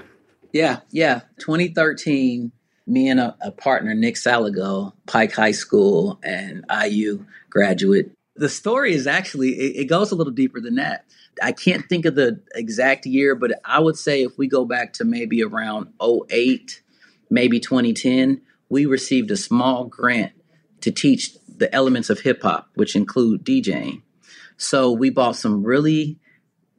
Yeah, 0.54 0.82
yeah. 0.92 1.22
2013, 1.40 2.52
me 2.86 3.10
and 3.10 3.20
a, 3.20 3.36
a 3.42 3.52
partner, 3.52 3.96
Nick 3.96 4.16
Salago, 4.16 4.94
Pike 5.08 5.34
High 5.34 5.52
School 5.52 6.20
and 6.24 6.66
IU 6.70 7.26
graduate. 7.50 8.12
The 8.38 8.50
story 8.50 8.94
is 8.94 9.08
actually, 9.08 9.50
it, 9.50 9.82
it 9.82 9.86
goes 9.86 10.12
a 10.12 10.16
little 10.16 10.34
deeper 10.34 10.60
than 10.60 10.76
that. 10.76 11.06
I 11.42 11.52
can't 11.52 11.88
think 11.88 12.06
of 12.06 12.16
the 12.16 12.42
exact 12.56 13.06
year, 13.06 13.36
but 13.36 13.60
I 13.64 13.80
would 13.80 13.98
say 13.98 14.24
if 14.24 14.38
we 14.38 14.48
go 14.48 14.66
back 14.66 14.94
to 14.94 15.06
maybe 15.06 15.44
around 15.44 15.94
08, 16.02 16.82
maybe 17.30 17.60
2010, 17.60 18.42
we 18.70 18.86
received 18.86 19.32
a 19.32 19.38
small 19.38 19.86
grant 19.86 20.34
to 20.82 20.92
teach 20.92 21.36
the 21.48 21.74
elements 21.74 22.10
of 22.10 22.20
hip 22.20 22.42
hop, 22.42 22.70
which 22.76 22.96
include 22.96 23.44
DJing. 23.44 24.02
So 24.58 24.92
we 24.92 25.10
bought 25.10 25.36
some 25.36 25.64
really 25.64 26.20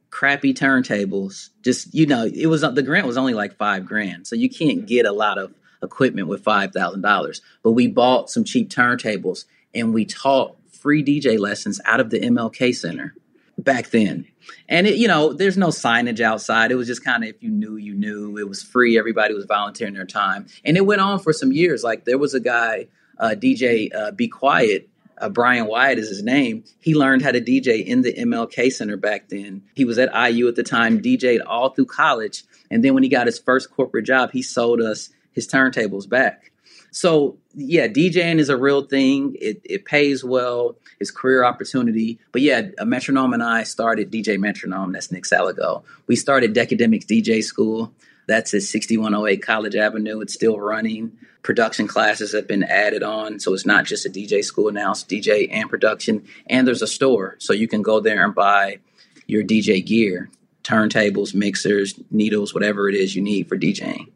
crappy 0.09 0.53
turntables. 0.53 1.49
Just 1.63 1.93
you 1.93 2.05
know, 2.05 2.25
it 2.25 2.47
was 2.47 2.61
the 2.61 2.83
grant 2.83 3.07
was 3.07 3.17
only 3.17 3.33
like 3.33 3.57
five 3.57 3.85
grand, 3.85 4.27
so 4.27 4.35
you 4.35 4.49
can't 4.49 4.85
get 4.85 5.05
a 5.05 5.11
lot 5.11 5.37
of 5.37 5.53
equipment 5.81 6.27
with 6.27 6.43
five 6.43 6.73
thousand 6.73 7.01
dollars. 7.01 7.41
But 7.63 7.71
we 7.71 7.87
bought 7.87 8.29
some 8.29 8.43
cheap 8.43 8.69
turntables 8.69 9.45
and 9.73 9.93
we 9.93 10.05
taught 10.05 10.57
free 10.81 11.03
DJ 11.03 11.39
lessons 11.39 11.79
out 11.85 11.99
of 11.99 12.09
the 12.09 12.19
MLK 12.19 12.75
Center 12.75 13.15
back 13.57 13.89
then. 13.89 14.25
And 14.67 14.87
it, 14.87 14.95
you 14.95 15.07
know, 15.07 15.33
there's 15.33 15.57
no 15.57 15.67
signage 15.67 16.19
outside. 16.19 16.71
It 16.71 16.75
was 16.75 16.87
just 16.87 17.03
kind 17.03 17.23
of 17.23 17.29
if 17.29 17.43
you 17.43 17.49
knew, 17.49 17.75
you 17.75 17.93
knew. 17.93 18.37
It 18.37 18.47
was 18.47 18.63
free. 18.63 18.97
Everybody 18.97 19.33
was 19.33 19.45
volunteering 19.45 19.93
their 19.93 20.05
time, 20.05 20.47
and 20.63 20.77
it 20.77 20.85
went 20.85 21.01
on 21.01 21.19
for 21.19 21.33
some 21.33 21.51
years. 21.51 21.83
Like 21.83 22.05
there 22.05 22.17
was 22.17 22.33
a 22.33 22.39
guy, 22.39 22.87
uh, 23.17 23.35
DJ 23.37 23.93
uh, 23.93 24.11
Be 24.11 24.27
Quiet. 24.27 24.89
Uh, 25.17 25.27
Brian 25.27 25.67
Wyatt 25.67 25.99
is 25.99 26.07
his 26.07 26.23
name. 26.23 26.63
He 26.79 26.95
learned 26.95 27.23
how 27.23 27.31
to 27.31 27.41
DJ 27.41 27.85
in 27.85 28.01
the 28.01 28.13
MLK 28.13 28.71
Center 28.71 28.95
back 28.95 29.27
then. 29.27 29.63
He 29.75 29.83
was 29.83 29.97
at 29.97 30.09
IU 30.13 30.47
at 30.47 30.55
the 30.55 30.63
time, 30.63 31.01
DJed 31.01 31.41
all 31.45 31.71
through 31.71 31.87
college, 31.87 32.45
and 32.71 32.83
then 32.83 32.93
when 32.93 33.03
he 33.03 33.09
got 33.09 33.27
his 33.27 33.37
first 33.37 33.69
corporate 33.69 34.05
job, 34.05 34.31
he 34.31 34.41
sold 34.41 34.81
us 34.81 35.09
his 35.33 35.45
turntables 35.45 36.07
back. 36.07 36.48
So 36.91 37.37
yeah, 37.53 37.87
DJing 37.87 38.39
is 38.39 38.49
a 38.49 38.57
real 38.57 38.83
thing. 38.83 39.35
It 39.39 39.61
it 39.63 39.85
pays 39.85 40.23
well. 40.23 40.75
It's 40.99 41.11
career 41.11 41.43
opportunity. 41.43 42.19
But 42.31 42.41
yeah, 42.41 42.69
a 42.77 42.85
Metronome 42.85 43.33
and 43.33 43.43
I 43.43 43.63
started 43.63 44.11
DJ 44.11 44.37
Metronome. 44.39 44.91
That's 44.91 45.11
Nick 45.11 45.23
Salago. 45.23 45.83
We 46.07 46.15
started 46.15 46.53
Decademics 46.53 47.05
DJ 47.05 47.43
School. 47.43 47.93
That's 48.27 48.53
at 48.53 48.61
6108 48.61 49.41
College 49.41 49.75
Avenue. 49.75 50.21
It's 50.21 50.33
still 50.33 50.59
running. 50.59 51.11
Production 51.41 51.87
classes 51.87 52.33
have 52.33 52.47
been 52.47 52.63
added 52.63 53.01
on. 53.01 53.39
So 53.39 53.53
it's 53.53 53.65
not 53.65 53.85
just 53.85 54.05
a 54.05 54.09
DJ 54.09 54.43
school 54.43 54.71
now, 54.71 54.91
it's 54.91 55.03
DJ 55.03 55.47
and 55.51 55.69
production. 55.69 56.25
And 56.47 56.67
there's 56.67 56.81
a 56.81 56.87
store. 56.87 57.37
So 57.39 57.53
you 57.53 57.67
can 57.67 57.81
go 57.81 57.99
there 57.99 58.23
and 58.23 58.35
buy 58.35 58.79
your 59.25 59.43
DJ 59.43 59.83
gear 59.83 60.29
turntables, 60.63 61.33
mixers, 61.33 61.99
needles, 62.11 62.53
whatever 62.53 62.89
it 62.89 62.95
is 62.95 63.15
you 63.15 63.21
need 63.21 63.49
for 63.49 63.57
DJing. 63.57 64.11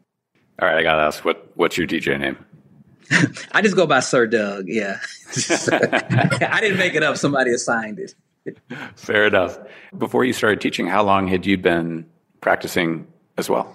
All 0.60 0.68
right, 0.68 0.78
I 0.78 0.82
got 0.82 0.96
to 0.96 1.02
ask, 1.02 1.24
what, 1.24 1.50
what's 1.54 1.76
your 1.76 1.86
DJ 1.86 2.18
name? 2.18 2.36
I 3.52 3.62
just 3.62 3.76
go 3.76 3.86
by 3.86 4.00
Sir 4.00 4.26
Doug. 4.26 4.66
Yeah. 4.68 4.98
I 5.72 6.58
didn't 6.60 6.78
make 6.78 6.94
it 6.94 7.02
up. 7.02 7.16
Somebody 7.16 7.52
assigned 7.52 7.98
it. 7.98 8.14
Fair 8.96 9.26
enough. 9.26 9.58
Before 9.96 10.24
you 10.24 10.32
started 10.32 10.60
teaching, 10.60 10.86
how 10.86 11.02
long 11.02 11.28
had 11.28 11.46
you 11.46 11.56
been 11.56 12.06
practicing 12.40 13.06
as 13.38 13.48
well? 13.48 13.74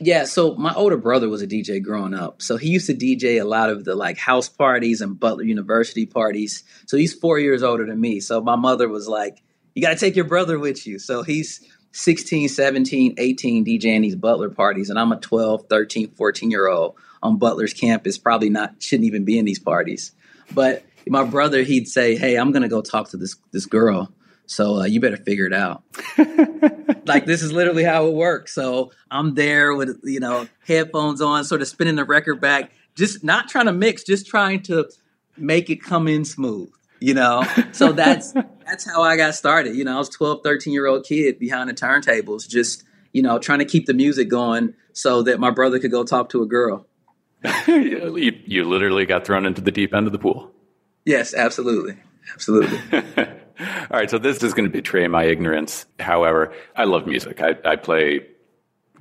Yeah, 0.00 0.24
so 0.24 0.54
my 0.54 0.72
older 0.74 0.96
brother 0.96 1.28
was 1.28 1.42
a 1.42 1.46
DJ 1.46 1.82
growing 1.82 2.14
up. 2.14 2.40
So 2.40 2.56
he 2.56 2.68
used 2.68 2.86
to 2.86 2.94
DJ 2.94 3.40
a 3.40 3.44
lot 3.44 3.68
of 3.68 3.84
the 3.84 3.96
like 3.96 4.16
house 4.16 4.48
parties 4.48 5.00
and 5.00 5.18
Butler 5.18 5.42
University 5.42 6.06
parties. 6.06 6.62
So 6.86 6.96
he's 6.96 7.12
four 7.12 7.38
years 7.38 7.62
older 7.64 7.84
than 7.84 8.00
me. 8.00 8.20
So 8.20 8.40
my 8.40 8.54
mother 8.54 8.88
was 8.88 9.08
like, 9.08 9.42
You 9.74 9.82
got 9.82 9.90
to 9.90 9.96
take 9.96 10.14
your 10.14 10.24
brother 10.24 10.58
with 10.58 10.86
you. 10.86 11.00
So 11.00 11.24
he's 11.24 11.60
16, 11.92 12.48
17, 12.48 13.14
18 13.18 13.64
DJing 13.64 14.02
these 14.02 14.14
Butler 14.14 14.50
parties. 14.50 14.88
And 14.88 14.98
I'm 15.00 15.10
a 15.10 15.16
12, 15.16 15.66
13, 15.68 16.12
14 16.12 16.50
year 16.50 16.68
old 16.68 16.94
on 17.22 17.38
Butler's 17.38 17.74
campus 17.74 18.18
probably 18.18 18.50
not 18.50 18.82
shouldn't 18.82 19.06
even 19.06 19.24
be 19.24 19.38
in 19.38 19.44
these 19.44 19.58
parties. 19.58 20.12
But 20.52 20.84
my 21.06 21.24
brother, 21.24 21.62
he'd 21.62 21.88
say, 21.88 22.16
"Hey, 22.16 22.36
I'm 22.36 22.52
gonna 22.52 22.68
go 22.68 22.80
talk 22.82 23.10
to 23.10 23.16
this 23.16 23.36
this 23.52 23.66
girl." 23.66 24.12
So 24.46 24.80
uh, 24.80 24.84
you 24.84 25.00
better 25.00 25.18
figure 25.18 25.46
it 25.46 25.52
out. 25.52 25.82
like 27.06 27.26
this 27.26 27.42
is 27.42 27.52
literally 27.52 27.84
how 27.84 28.06
it 28.06 28.14
works. 28.14 28.54
So 28.54 28.92
I'm 29.10 29.34
there 29.34 29.74
with 29.74 30.00
you 30.04 30.20
know 30.20 30.48
headphones 30.66 31.20
on, 31.20 31.44
sort 31.44 31.60
of 31.60 31.68
spinning 31.68 31.96
the 31.96 32.04
record 32.04 32.40
back, 32.40 32.72
just 32.94 33.22
not 33.22 33.48
trying 33.48 33.66
to 33.66 33.72
mix, 33.72 34.02
just 34.02 34.26
trying 34.26 34.62
to 34.62 34.88
make 35.36 35.70
it 35.70 35.82
come 35.82 36.08
in 36.08 36.24
smooth. 36.24 36.70
You 37.00 37.14
know, 37.14 37.44
so 37.72 37.92
that's 37.92 38.32
that's 38.32 38.90
how 38.90 39.02
I 39.02 39.16
got 39.16 39.34
started. 39.34 39.76
You 39.76 39.84
know, 39.84 39.94
I 39.94 39.98
was 39.98 40.08
12, 40.08 40.40
13 40.42 40.72
year 40.72 40.86
old 40.86 41.04
kid 41.04 41.38
behind 41.38 41.68
the 41.68 41.74
turntables, 41.74 42.48
just 42.48 42.84
you 43.12 43.22
know 43.22 43.38
trying 43.38 43.60
to 43.60 43.66
keep 43.66 43.86
the 43.86 43.94
music 43.94 44.28
going 44.28 44.74
so 44.94 45.22
that 45.22 45.38
my 45.38 45.50
brother 45.50 45.78
could 45.78 45.90
go 45.90 46.04
talk 46.04 46.30
to 46.30 46.42
a 46.42 46.46
girl. 46.46 46.87
you, 47.68 48.40
you 48.44 48.64
literally 48.64 49.06
got 49.06 49.24
thrown 49.24 49.46
into 49.46 49.60
the 49.60 49.72
deep 49.72 49.94
end 49.94 50.06
of 50.06 50.12
the 50.12 50.18
pool. 50.18 50.50
Yes, 51.04 51.34
absolutely. 51.34 51.96
Absolutely. 52.32 52.78
All 53.60 53.98
right, 53.98 54.10
so 54.10 54.18
this 54.18 54.42
is 54.42 54.54
going 54.54 54.68
to 54.68 54.72
betray 54.72 55.06
my 55.08 55.24
ignorance. 55.24 55.86
However, 55.98 56.52
I 56.76 56.84
love 56.84 57.06
music. 57.06 57.40
I, 57.40 57.56
I 57.64 57.76
play 57.76 58.26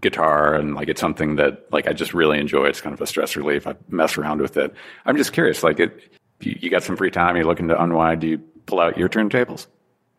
guitar 0.01 0.53
and 0.53 0.75
like 0.75 0.87
it's 0.89 1.01
something 1.01 1.37
that 1.37 1.65
like 1.71 1.87
I 1.87 1.93
just 1.93 2.13
really 2.13 2.39
enjoy. 2.39 2.65
It's 2.65 2.81
kind 2.81 2.93
of 2.93 3.01
a 3.01 3.07
stress 3.07 3.35
relief. 3.35 3.67
I 3.67 3.75
mess 3.89 4.17
around 4.17 4.41
with 4.41 4.57
it. 4.57 4.73
I'm 5.05 5.17
just 5.17 5.33
curious, 5.33 5.63
like 5.63 5.79
it, 5.79 5.99
you, 6.39 6.57
you 6.59 6.69
got 6.69 6.83
some 6.83 6.97
free 6.97 7.11
time, 7.11 7.35
you're 7.35 7.45
looking 7.45 7.67
to 7.69 7.81
unwind, 7.81 8.21
do 8.21 8.27
you 8.27 8.37
pull 8.65 8.79
out 8.79 8.97
your 8.97 9.09
turntables? 9.09 9.67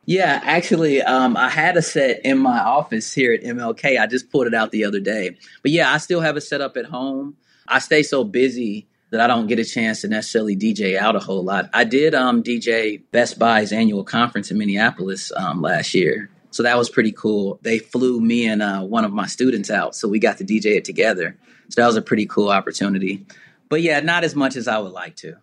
Yeah, 0.05 0.41
actually, 0.43 1.03
um, 1.03 1.37
I 1.37 1.51
had 1.51 1.77
a 1.77 1.83
set 1.83 2.25
in 2.25 2.39
my 2.39 2.59
office 2.61 3.13
here 3.13 3.35
at 3.35 3.43
MLK. 3.43 4.01
I 4.01 4.07
just 4.07 4.31
pulled 4.31 4.47
it 4.47 4.55
out 4.55 4.71
the 4.71 4.87
other 4.87 5.01
day. 5.01 5.37
But 5.61 5.71
yeah, 5.71 5.93
I 5.93 5.99
still 5.99 6.21
have 6.21 6.35
a 6.35 6.41
set 6.41 6.63
up 6.63 6.79
at 6.79 6.87
home. 6.87 7.37
I 7.69 7.79
stay 7.79 8.03
so 8.03 8.25
busy 8.25 8.87
that 9.11 9.21
I 9.21 9.27
don't 9.27 9.47
get 9.47 9.59
a 9.59 9.65
chance 9.65 10.03
to 10.03 10.09
necessarily 10.09 10.57
DJ 10.57 10.97
out 10.97 11.17
a 11.17 11.19
whole 11.19 11.43
lot. 11.43 11.71
I 11.73 11.85
did 11.85 12.15
um, 12.15 12.43
DJ 12.43 13.03
Best 13.11 13.39
Buy's 13.39 13.73
annual 13.73 14.05
conference 14.05 14.51
in 14.51 14.59
Minneapolis 14.59 15.33
um, 15.35 15.63
last 15.63 15.95
year. 15.95 16.31
So 16.51 16.63
that 16.63 16.77
was 16.77 16.91
pretty 16.91 17.13
cool. 17.13 17.59
They 17.63 17.79
flew 17.79 18.21
me 18.21 18.47
and 18.47 18.63
uh, 18.63 18.83
one 18.83 19.05
of 19.05 19.13
my 19.13 19.27
students 19.27 19.71
out, 19.71 19.95
so 19.95 20.09
we 20.09 20.19
got 20.19 20.39
to 20.39 20.45
DJ 20.45 20.77
it 20.77 20.85
together. 20.85 21.37
So 21.69 21.81
that 21.81 21.87
was 21.87 21.97
a 21.97 22.03
pretty 22.03 22.27
cool 22.27 22.49
opportunity. 22.49 23.27
But 23.69 23.83
yeah, 23.83 24.01
not 24.01 24.25
as 24.25 24.35
much 24.35 24.57
as 24.57 24.67
I 24.67 24.79
would 24.79 24.93
like 24.93 25.17
to. 25.17 25.37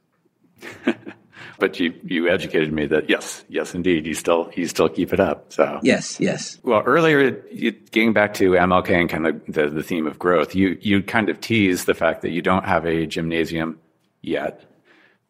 but 1.60 1.80
you 1.80 1.94
you 2.04 2.30
educated 2.30 2.72
me 2.72 2.86
that 2.88 3.10
yes, 3.10 3.44
yes, 3.50 3.74
indeed, 3.76 4.06
you 4.06 4.14
still 4.14 4.52
you 4.56 4.68
still 4.68 4.90
keep 4.90 5.14
it 5.14 5.20
up. 5.20 5.54
So 5.54 5.80
yes, 5.84 6.20
yes. 6.20 6.58
Well, 6.64 6.82
earlier, 6.86 7.44
you, 7.52 7.72
getting 7.72 8.14
back 8.14 8.34
to 8.36 8.52
MLK 8.52 8.90
and 8.92 9.10
kind 9.10 9.28
of 9.28 9.42
the, 9.48 9.70
the 9.70 9.84
theme 9.84 10.08
of 10.08 10.20
growth, 10.20 10.56
you 10.56 10.78
you 10.82 11.02
kind 11.02 11.30
of 11.30 11.40
teased 11.40 11.86
the 11.86 11.94
fact 11.94 12.22
that 12.22 12.32
you 12.32 12.42
don't 12.42 12.66
have 12.66 12.86
a 12.86 13.06
gymnasium 13.06 13.80
yet. 14.22 14.64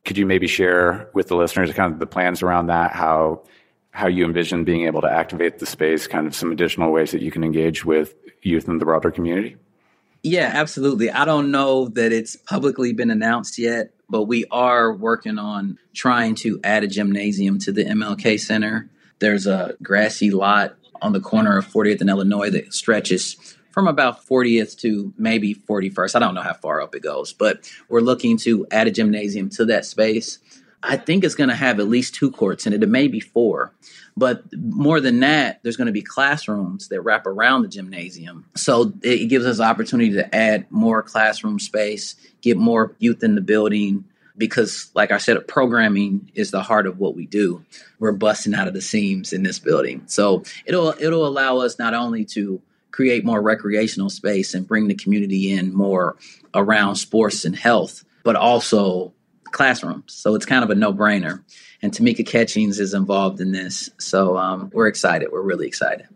Could 0.03 0.17
you 0.17 0.25
maybe 0.25 0.47
share 0.47 1.09
with 1.13 1.27
the 1.27 1.35
listeners 1.35 1.71
kind 1.73 1.93
of 1.93 1.99
the 1.99 2.05
plans 2.05 2.43
around 2.43 2.67
that? 2.67 2.91
How 2.91 3.43
how 3.91 4.07
you 4.07 4.25
envision 4.25 4.63
being 4.63 4.85
able 4.85 5.01
to 5.01 5.11
activate 5.11 5.59
the 5.59 5.65
space? 5.65 6.07
Kind 6.07 6.27
of 6.27 6.35
some 6.35 6.51
additional 6.51 6.91
ways 6.91 7.11
that 7.11 7.21
you 7.21 7.31
can 7.31 7.43
engage 7.43 7.85
with 7.85 8.13
youth 8.41 8.67
in 8.67 8.77
the 8.77 8.85
broader 8.85 9.11
community. 9.11 9.57
Yeah, 10.25 10.49
absolutely. 10.53 11.11
I 11.11 11.23
don't 11.23 11.51
know 11.51 11.87
that 11.89 12.11
it's 12.11 12.35
publicly 12.35 12.93
been 12.93 13.11
announced 13.11 13.59
yet, 13.59 13.91
but 14.09 14.23
we 14.23 14.45
are 14.51 14.93
working 14.93 15.37
on 15.37 15.77
trying 15.93 16.35
to 16.35 16.59
add 16.63 16.83
a 16.83 16.87
gymnasium 16.87 17.59
to 17.59 17.71
the 17.71 17.85
MLK 17.85 18.39
Center. 18.39 18.89
There's 19.19 19.47
a 19.47 19.75
grassy 19.81 20.31
lot 20.31 20.75
on 21.01 21.13
the 21.13 21.19
corner 21.19 21.57
of 21.57 21.67
40th 21.67 22.01
and 22.01 22.09
Illinois 22.09 22.49
that 22.51 22.73
stretches 22.73 23.57
from 23.71 23.87
about 23.87 24.25
40th 24.25 24.79
to 24.79 25.13
maybe 25.17 25.53
41st. 25.53 26.15
I 26.15 26.19
don't 26.19 26.33
know 26.33 26.41
how 26.41 26.53
far 26.53 26.81
up 26.81 26.95
it 26.95 27.01
goes, 27.01 27.33
but 27.33 27.69
we're 27.89 27.99
looking 27.99 28.37
to 28.39 28.65
add 28.71 28.87
a 28.87 28.91
gymnasium 28.91 29.49
to 29.51 29.65
that 29.65 29.85
space. 29.85 30.39
I 30.87 30.97
think 30.97 31.23
it's 31.23 31.35
going 31.35 31.49
to 31.49 31.55
have 31.55 31.79
at 31.79 31.87
least 31.87 32.15
two 32.15 32.31
courts 32.31 32.67
in 32.67 32.73
it. 32.73 32.83
It 32.83 32.89
may 32.89 33.07
be 33.07 33.19
four. 33.19 33.73
But 34.17 34.43
more 34.55 35.01
than 35.01 35.19
that, 35.19 35.59
there's 35.61 35.77
going 35.77 35.87
to 35.87 35.91
be 35.91 36.01
classrooms 36.01 36.87
that 36.89 37.01
wrap 37.01 37.25
around 37.25 37.63
the 37.63 37.67
gymnasium. 37.67 38.45
So 38.55 38.93
it 39.01 39.27
gives 39.27 39.45
us 39.45 39.59
opportunity 39.59 40.13
to 40.13 40.33
add 40.33 40.67
more 40.69 41.03
classroom 41.03 41.59
space, 41.59 42.15
get 42.41 42.57
more 42.57 42.95
youth 42.99 43.23
in 43.23 43.35
the 43.35 43.41
building. 43.41 44.05
Because, 44.37 44.91
like 44.93 45.11
I 45.11 45.17
said, 45.17 45.47
programming 45.47 46.29
is 46.35 46.51
the 46.51 46.61
heart 46.61 46.87
of 46.87 46.99
what 46.99 47.15
we 47.15 47.25
do. 47.25 47.63
We're 47.99 48.11
busting 48.11 48.53
out 48.53 48.67
of 48.67 48.73
the 48.73 48.81
seams 48.81 49.31
in 49.31 49.43
this 49.43 49.59
building, 49.59 50.03
so 50.07 50.43
it'll 50.65 50.93
it'll 50.99 51.25
allow 51.25 51.59
us 51.59 51.79
not 51.79 51.93
only 51.93 52.25
to 52.25 52.61
create 52.91 53.23
more 53.23 53.41
recreational 53.41 54.09
space 54.09 54.53
and 54.53 54.67
bring 54.67 54.89
the 54.89 54.93
community 54.93 55.53
in 55.53 55.73
more 55.73 56.17
around 56.53 56.97
sports 56.97 57.45
and 57.45 57.55
health, 57.55 58.03
but 58.23 58.35
also 58.35 59.13
classrooms. 59.55 60.13
So 60.13 60.35
it's 60.35 60.45
kind 60.45 60.63
of 60.63 60.69
a 60.69 60.75
no 60.75 60.93
brainer. 60.93 61.41
And 61.81 61.91
Tamika 61.91 62.27
Catchings 62.27 62.79
is 62.79 62.93
involved 62.93 63.39
in 63.39 63.53
this. 63.53 63.89
So 63.97 64.37
um, 64.37 64.69
we're 64.73 64.87
excited. 64.87 65.29
We're 65.31 65.41
really 65.41 65.65
excited. 65.65 66.07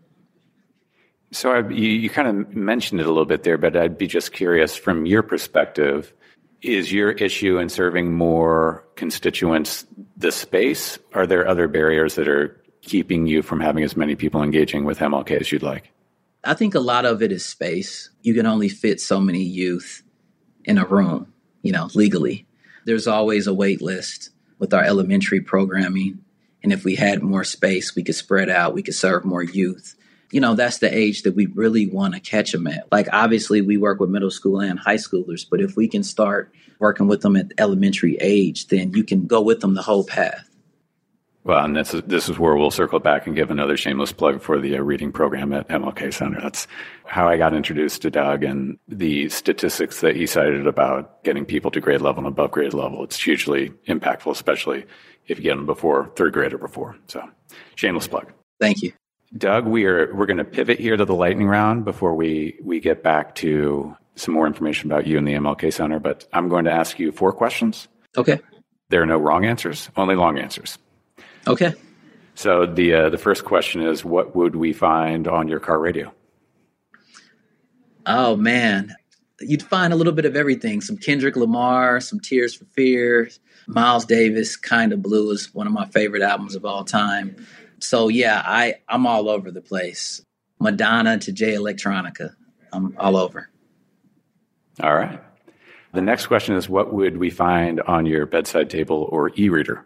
So 1.32 1.52
I, 1.52 1.68
you, 1.68 1.88
you 1.88 2.10
kind 2.10 2.28
of 2.28 2.54
mentioned 2.54 3.00
it 3.00 3.06
a 3.06 3.08
little 3.08 3.24
bit 3.24 3.42
there, 3.42 3.56
but 3.56 3.76
I'd 3.76 3.96
be 3.96 4.06
just 4.06 4.32
curious 4.32 4.76
from 4.76 5.06
your 5.06 5.22
perspective 5.22 6.12
is 6.60 6.92
your 6.92 7.12
issue 7.12 7.58
in 7.58 7.70
serving 7.70 8.12
more 8.12 8.84
constituents 8.96 9.86
the 10.18 10.30
space? 10.30 10.98
Are 11.14 11.26
there 11.26 11.48
other 11.48 11.66
barriers 11.68 12.16
that 12.16 12.28
are 12.28 12.60
keeping 12.82 13.26
you 13.26 13.40
from 13.40 13.60
having 13.60 13.82
as 13.82 13.96
many 13.96 14.14
people 14.14 14.42
engaging 14.42 14.84
with 14.84 14.98
MLK 14.98 15.40
as 15.40 15.50
you'd 15.50 15.62
like? 15.62 15.90
I 16.44 16.52
think 16.52 16.74
a 16.74 16.80
lot 16.80 17.06
of 17.06 17.22
it 17.22 17.32
is 17.32 17.46
space. 17.46 18.10
You 18.22 18.34
can 18.34 18.44
only 18.44 18.68
fit 18.68 19.00
so 19.00 19.18
many 19.18 19.42
youth 19.42 20.02
in 20.66 20.76
a 20.76 20.84
room, 20.84 21.32
you 21.62 21.72
know, 21.72 21.88
legally 21.94 22.46
there's 22.84 23.06
always 23.06 23.46
a 23.46 23.54
wait 23.54 23.82
list 23.82 24.30
with 24.58 24.74
our 24.74 24.84
elementary 24.84 25.40
programming. 25.40 26.24
And 26.62 26.72
if 26.72 26.84
we 26.84 26.94
had 26.94 27.22
more 27.22 27.44
space, 27.44 27.94
we 27.94 28.02
could 28.02 28.14
spread 28.14 28.50
out, 28.50 28.74
we 28.74 28.82
could 28.82 28.94
serve 28.94 29.24
more 29.24 29.42
youth. 29.42 29.96
You 30.30 30.40
know, 30.40 30.54
that's 30.54 30.78
the 30.78 30.94
age 30.94 31.22
that 31.22 31.34
we 31.34 31.46
really 31.46 31.88
want 31.88 32.14
to 32.14 32.20
catch 32.20 32.52
them 32.52 32.66
at. 32.66 32.86
Like, 32.92 33.08
obviously, 33.12 33.62
we 33.62 33.76
work 33.76 33.98
with 33.98 34.10
middle 34.10 34.30
school 34.30 34.60
and 34.60 34.78
high 34.78 34.96
schoolers, 34.96 35.44
but 35.48 35.60
if 35.60 35.76
we 35.76 35.88
can 35.88 36.04
start 36.04 36.52
working 36.78 37.08
with 37.08 37.22
them 37.22 37.36
at 37.36 37.52
elementary 37.58 38.16
age, 38.20 38.68
then 38.68 38.92
you 38.92 39.02
can 39.02 39.26
go 39.26 39.40
with 39.40 39.60
them 39.60 39.74
the 39.74 39.82
whole 39.82 40.04
path. 40.04 40.49
Well, 41.42 41.64
and 41.64 41.74
this 41.74 41.94
is, 41.94 42.02
this 42.02 42.28
is 42.28 42.38
where 42.38 42.54
we'll 42.54 42.70
circle 42.70 42.98
back 42.98 43.26
and 43.26 43.34
give 43.34 43.50
another 43.50 43.76
shameless 43.76 44.12
plug 44.12 44.42
for 44.42 44.60
the 44.60 44.76
uh, 44.76 44.82
reading 44.82 45.10
program 45.10 45.54
at 45.54 45.68
MLK 45.68 46.12
Center. 46.12 46.38
That's 46.40 46.68
how 47.06 47.28
I 47.28 47.38
got 47.38 47.54
introduced 47.54 48.02
to 48.02 48.10
Doug 48.10 48.44
and 48.44 48.78
the 48.88 49.30
statistics 49.30 50.02
that 50.02 50.16
he 50.16 50.26
cited 50.26 50.66
about 50.66 51.24
getting 51.24 51.46
people 51.46 51.70
to 51.70 51.80
grade 51.80 52.02
level 52.02 52.20
and 52.20 52.28
above 52.28 52.50
grade 52.50 52.74
level. 52.74 53.02
It's 53.04 53.18
hugely 53.18 53.70
impactful, 53.88 54.30
especially 54.30 54.84
if 55.28 55.38
you 55.38 55.44
get 55.44 55.56
them 55.56 55.64
before 55.64 56.10
third 56.14 56.34
grade 56.34 56.52
or 56.52 56.58
before. 56.58 56.96
So, 57.06 57.26
shameless 57.74 58.06
plug. 58.06 58.30
Thank 58.60 58.82
you. 58.82 58.92
Doug, 59.36 59.66
we 59.66 59.86
are 59.86 60.12
we're 60.14 60.26
going 60.26 60.38
to 60.38 60.44
pivot 60.44 60.78
here 60.78 60.96
to 60.96 61.04
the 61.04 61.14
lightning 61.14 61.46
round 61.46 61.84
before 61.84 62.14
we 62.14 62.58
we 62.62 62.80
get 62.80 63.02
back 63.02 63.34
to 63.36 63.96
some 64.16 64.34
more 64.34 64.46
information 64.46 64.90
about 64.90 65.06
you 65.06 65.16
and 65.16 65.26
the 65.26 65.34
MLK 65.34 65.72
Center. 65.72 66.00
But 66.00 66.26
I'm 66.32 66.48
going 66.48 66.64
to 66.64 66.72
ask 66.72 66.98
you 66.98 67.12
four 67.12 67.32
questions. 67.32 67.88
Okay. 68.18 68.40
There 68.90 69.00
are 69.00 69.06
no 69.06 69.18
wrong 69.18 69.46
answers, 69.46 69.88
only 69.96 70.16
long 70.16 70.36
answers. 70.36 70.76
Okay. 71.46 71.74
So 72.34 72.66
the 72.66 72.94
uh, 72.94 73.10
the 73.10 73.18
first 73.18 73.44
question 73.44 73.82
is, 73.82 74.04
what 74.04 74.34
would 74.34 74.56
we 74.56 74.72
find 74.72 75.28
on 75.28 75.48
your 75.48 75.60
car 75.60 75.78
radio? 75.78 76.12
Oh 78.06 78.36
man, 78.36 78.94
you'd 79.40 79.62
find 79.62 79.92
a 79.92 79.96
little 79.96 80.12
bit 80.12 80.24
of 80.24 80.36
everything. 80.36 80.80
Some 80.80 80.96
Kendrick 80.96 81.36
Lamar, 81.36 82.00
some 82.00 82.20
Tears 82.20 82.54
for 82.54 82.64
Fears, 82.66 83.40
Miles 83.66 84.04
Davis, 84.04 84.56
Kind 84.56 84.92
of 84.92 85.02
Blue 85.02 85.30
is 85.30 85.52
one 85.54 85.66
of 85.66 85.72
my 85.72 85.86
favorite 85.86 86.22
albums 86.22 86.54
of 86.54 86.64
all 86.64 86.84
time. 86.84 87.36
So 87.78 88.08
yeah, 88.08 88.42
I 88.44 88.76
I'm 88.88 89.06
all 89.06 89.28
over 89.28 89.50
the 89.50 89.62
place. 89.62 90.22
Madonna 90.58 91.18
to 91.18 91.32
Jay 91.32 91.54
Electronica, 91.54 92.34
I'm 92.72 92.94
all 92.98 93.16
over. 93.16 93.48
All 94.82 94.94
right. 94.94 95.20
The 95.92 96.00
next 96.00 96.26
question 96.26 96.54
is, 96.54 96.68
what 96.68 96.92
would 96.92 97.16
we 97.16 97.30
find 97.30 97.80
on 97.80 98.06
your 98.06 98.24
bedside 98.24 98.70
table 98.70 99.08
or 99.10 99.32
e-reader? 99.36 99.84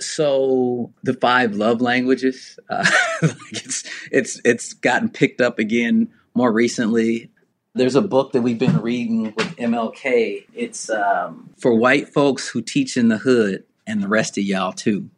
So 0.00 0.92
the 1.02 1.14
five 1.14 1.54
love 1.54 1.80
languages, 1.80 2.58
uh, 2.68 2.84
it's 3.50 3.84
it's 4.10 4.40
it's 4.44 4.72
gotten 4.74 5.08
picked 5.08 5.40
up 5.40 5.58
again 5.58 6.10
more 6.34 6.52
recently. 6.52 7.30
There's 7.74 7.94
a 7.94 8.02
book 8.02 8.32
that 8.32 8.42
we've 8.42 8.58
been 8.58 8.80
reading 8.80 9.24
with 9.24 9.56
MLK. 9.56 10.46
It's 10.54 10.88
um, 10.90 11.50
for 11.58 11.74
white 11.74 12.08
folks 12.08 12.48
who 12.48 12.62
teach 12.62 12.96
in 12.96 13.08
the 13.08 13.18
hood 13.18 13.64
and 13.86 14.02
the 14.02 14.08
rest 14.08 14.38
of 14.38 14.44
y'all 14.44 14.72
too. 14.72 15.10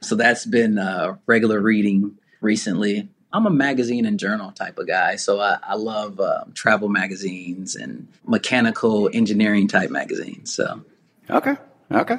So 0.00 0.14
that's 0.14 0.46
been 0.46 0.78
uh, 0.78 1.16
regular 1.26 1.60
reading 1.60 2.18
recently. 2.40 3.08
I'm 3.32 3.46
a 3.46 3.50
magazine 3.50 4.06
and 4.06 4.18
journal 4.18 4.52
type 4.52 4.78
of 4.78 4.86
guy, 4.86 5.16
so 5.16 5.40
I, 5.40 5.58
I 5.62 5.74
love 5.74 6.20
uh, 6.20 6.44
travel 6.54 6.88
magazines 6.88 7.74
and 7.74 8.08
mechanical 8.26 9.10
engineering 9.12 9.68
type 9.68 9.90
magazines. 9.90 10.54
So, 10.54 10.82
okay, 11.28 11.56
okay, 11.90 12.18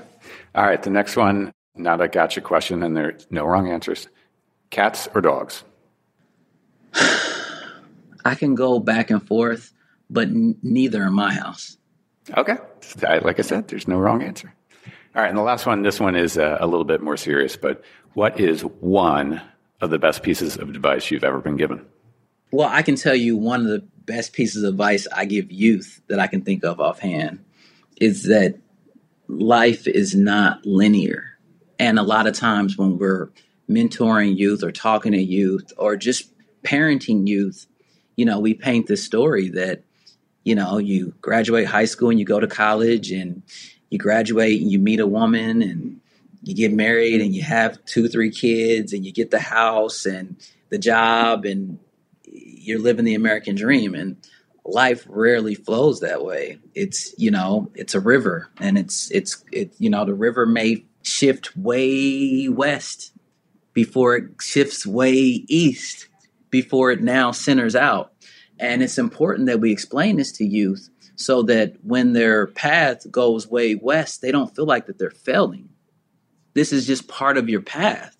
all 0.54 0.66
right. 0.66 0.82
The 0.82 0.92
next 0.92 1.16
one 1.16 1.54
not 1.78 2.02
a 2.02 2.08
gotcha 2.08 2.42
question, 2.42 2.84
and 2.84 2.96
there's 2.96 3.28
no 3.30 3.46
wrong 3.46 3.70
answers. 3.70 4.08
Cats 4.70 5.08
or 5.14 5.22
dogs? 5.22 5.64
I 6.94 8.36
can 8.36 8.56
go 8.56 8.80
back 8.80 9.10
and 9.10 9.26
forth, 9.26 9.74
but 10.10 10.28
n- 10.28 10.58
neither 10.62 11.04
in 11.04 11.14
my 11.14 11.34
house. 11.34 11.78
Okay. 12.36 12.58
Like 13.02 13.40
I 13.40 13.42
said, 13.42 13.68
there's 13.68 13.88
no 13.88 13.98
wrong 13.98 14.22
answer. 14.22 14.54
All 15.16 15.22
right. 15.22 15.30
And 15.30 15.38
the 15.38 15.44
last 15.44 15.66
one, 15.66 15.82
this 15.82 16.00
one 16.00 16.16
is 16.16 16.38
a, 16.38 16.62
uh, 16.62 16.66
a 16.66 16.68
little 16.68 16.84
bit 16.84 17.02
more 17.02 17.18
serious, 17.18 17.56
but 17.56 17.84
what 18.14 18.40
is 18.40 18.62
one 18.62 19.42
of 19.80 19.90
the 19.90 20.00
best 20.00 20.24
pieces 20.24 20.58
of 20.58 20.70
advice 20.70 21.10
you've 21.10 21.24
ever 21.24 21.40
been 21.40 21.58
given? 21.58 21.86
Well, 22.52 22.70
I 22.70 22.82
can 22.82 22.96
tell 22.96 23.16
you 23.16 23.38
one 23.38 23.62
of 23.62 23.68
the 23.68 23.86
best 24.06 24.34
pieces 24.34 24.64
of 24.64 24.74
advice 24.74 25.08
I 25.14 25.26
give 25.26 25.52
youth 25.52 26.02
that 26.08 26.20
I 26.20 26.28
can 26.28 26.42
think 26.42 26.64
of 26.64 26.80
offhand 26.80 27.44
is 28.00 28.24
that 28.24 28.56
life 29.28 29.88
is 29.88 30.16
not 30.16 30.66
linear 30.66 31.37
and 31.80 32.00
a 32.00 32.04
lot 32.04 32.28
of 32.28 32.36
times 32.36 32.78
when 32.78 32.98
we're 32.98 33.30
mentoring 33.70 34.38
youth 34.38 34.64
or 34.64 34.72
talking 34.72 35.12
to 35.12 35.22
youth 35.22 35.72
or 35.78 35.96
just 35.96 36.32
parenting 36.64 37.28
youth, 37.28 37.68
you 38.16 38.26
know, 38.26 38.40
we 38.40 38.54
paint 38.54 38.88
this 38.88 39.04
story 39.04 39.50
that, 39.50 39.84
you 40.44 40.56
know, 40.56 40.78
you 40.78 41.14
graduate 41.22 41.68
high 41.68 41.86
school 41.86 42.10
and 42.10 42.20
you 42.20 42.26
go 42.26 42.40
to 42.40 42.48
college 42.48 43.12
and 43.12 43.44
you 43.90 43.98
graduate 44.00 44.62
and 44.62 44.72
you 44.72 44.80
meet 44.80 45.00
a 45.00 45.08
woman 45.08 45.62
and 45.62 46.00
you 46.42 46.56
get 46.56 46.72
married 46.72 47.22
and 47.22 47.36
you 47.36 47.44
have 47.44 47.84
two, 47.86 48.08
three 48.08 48.32
kids 48.32 48.94
and 48.94 49.06
you 49.06 49.12
get 49.12 49.32
the 49.32 49.40
house 49.40 50.06
and 50.06 50.38
the 50.70 50.78
job 50.78 51.46
and 51.46 51.80
you're 52.24 52.80
living 52.80 53.06
the 53.06 53.16
American 53.16 53.56
dream. 53.56 53.94
And 53.94 54.18
life 54.66 55.06
rarely 55.10 55.56
flows 55.56 56.00
that 56.00 56.24
way. 56.24 56.60
It's, 56.74 57.14
you 57.18 57.32
know, 57.32 57.70
it's 57.76 57.96
a 57.96 58.00
river 58.00 58.50
and 58.60 58.78
it's, 58.78 59.12
it's, 59.12 59.44
it, 59.52 59.74
you 59.78 59.90
know, 59.90 60.06
the 60.06 60.14
river 60.14 60.46
may 60.46 60.86
shift 61.08 61.56
way 61.56 62.50
west 62.50 63.14
before 63.74 64.16
it 64.16 64.30
shifts 64.42 64.86
way 64.86 65.14
east 65.14 66.08
before 66.50 66.92
it 66.92 67.02
now 67.02 67.32
centers 67.32 67.76
out. 67.76 68.12
And 68.60 68.82
it's 68.82 68.98
important 68.98 69.48
that 69.48 69.60
we 69.60 69.72
explain 69.72 70.18
this 70.18 70.32
to 70.34 70.46
youth 70.46 70.90
so 71.16 71.44
that 71.44 71.76
when 71.84 72.14
their 72.14 72.48
path 72.48 73.10
goes 73.12 73.48
way 73.48 73.76
west, 73.76 74.22
they 74.22 74.32
don't 74.32 74.56
feel 74.56 74.66
like 74.66 74.88
that 74.88 74.98
they're 74.98 75.12
failing. 75.12 75.70
This 76.54 76.74
is 76.74 76.88
just 76.88 77.08
part 77.08 77.38
of 77.38 77.50
your 77.50 77.62
path. 77.62 78.16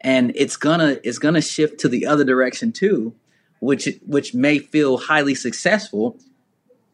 And 0.00 0.32
it's 0.34 0.56
gonna 0.56 0.98
it's 1.02 1.18
gonna 1.18 1.42
shift 1.42 1.80
to 1.80 1.88
the 1.88 2.06
other 2.06 2.24
direction 2.24 2.72
too, 2.72 3.14
which 3.60 3.88
which 4.06 4.34
may 4.34 4.58
feel 4.58 4.96
highly 4.96 5.34
successful. 5.34 6.18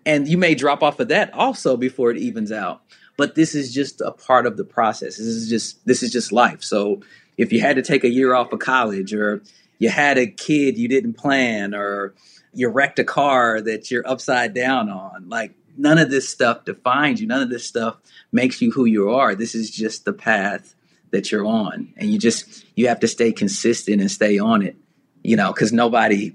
And 0.04 0.28
you 0.28 0.38
may 0.38 0.54
drop 0.54 0.82
off 0.82 1.00
of 1.00 1.08
that 1.08 1.34
also 1.34 1.76
before 1.76 2.10
it 2.10 2.18
evens 2.18 2.52
out. 2.52 2.82
But 3.16 3.34
this 3.34 3.54
is 3.54 3.72
just 3.72 4.00
a 4.00 4.10
part 4.10 4.46
of 4.46 4.56
the 4.56 4.64
process. 4.64 5.16
This 5.16 5.26
is 5.26 5.48
just 5.48 5.84
this 5.86 6.02
is 6.02 6.12
just 6.12 6.32
life. 6.32 6.62
So 6.62 7.02
if 7.36 7.52
you 7.52 7.60
had 7.60 7.76
to 7.76 7.82
take 7.82 8.04
a 8.04 8.10
year 8.10 8.34
off 8.34 8.52
of 8.52 8.58
college 8.58 9.14
or 9.14 9.42
you 9.78 9.88
had 9.88 10.18
a 10.18 10.26
kid 10.26 10.78
you 10.78 10.88
didn't 10.88 11.14
plan 11.14 11.74
or 11.74 12.14
you 12.52 12.68
wrecked 12.68 12.98
a 12.98 13.04
car 13.04 13.60
that 13.60 13.90
you're 13.90 14.06
upside 14.08 14.54
down 14.54 14.88
on, 14.88 15.28
like 15.28 15.52
none 15.76 15.98
of 15.98 16.10
this 16.10 16.28
stuff 16.28 16.64
defines 16.64 17.20
you. 17.20 17.26
None 17.26 17.42
of 17.42 17.50
this 17.50 17.66
stuff 17.66 17.96
makes 18.32 18.60
you 18.62 18.70
who 18.70 18.84
you 18.84 19.10
are. 19.10 19.34
This 19.34 19.54
is 19.54 19.70
just 19.70 20.04
the 20.04 20.12
path 20.12 20.74
that 21.10 21.30
you're 21.30 21.44
on. 21.44 21.92
And 21.96 22.10
you 22.10 22.18
just 22.18 22.64
you 22.76 22.88
have 22.88 23.00
to 23.00 23.08
stay 23.08 23.32
consistent 23.32 24.00
and 24.00 24.10
stay 24.10 24.38
on 24.38 24.62
it. 24.62 24.76
You 25.22 25.36
know, 25.36 25.52
cuz 25.52 25.72
nobody 25.72 26.34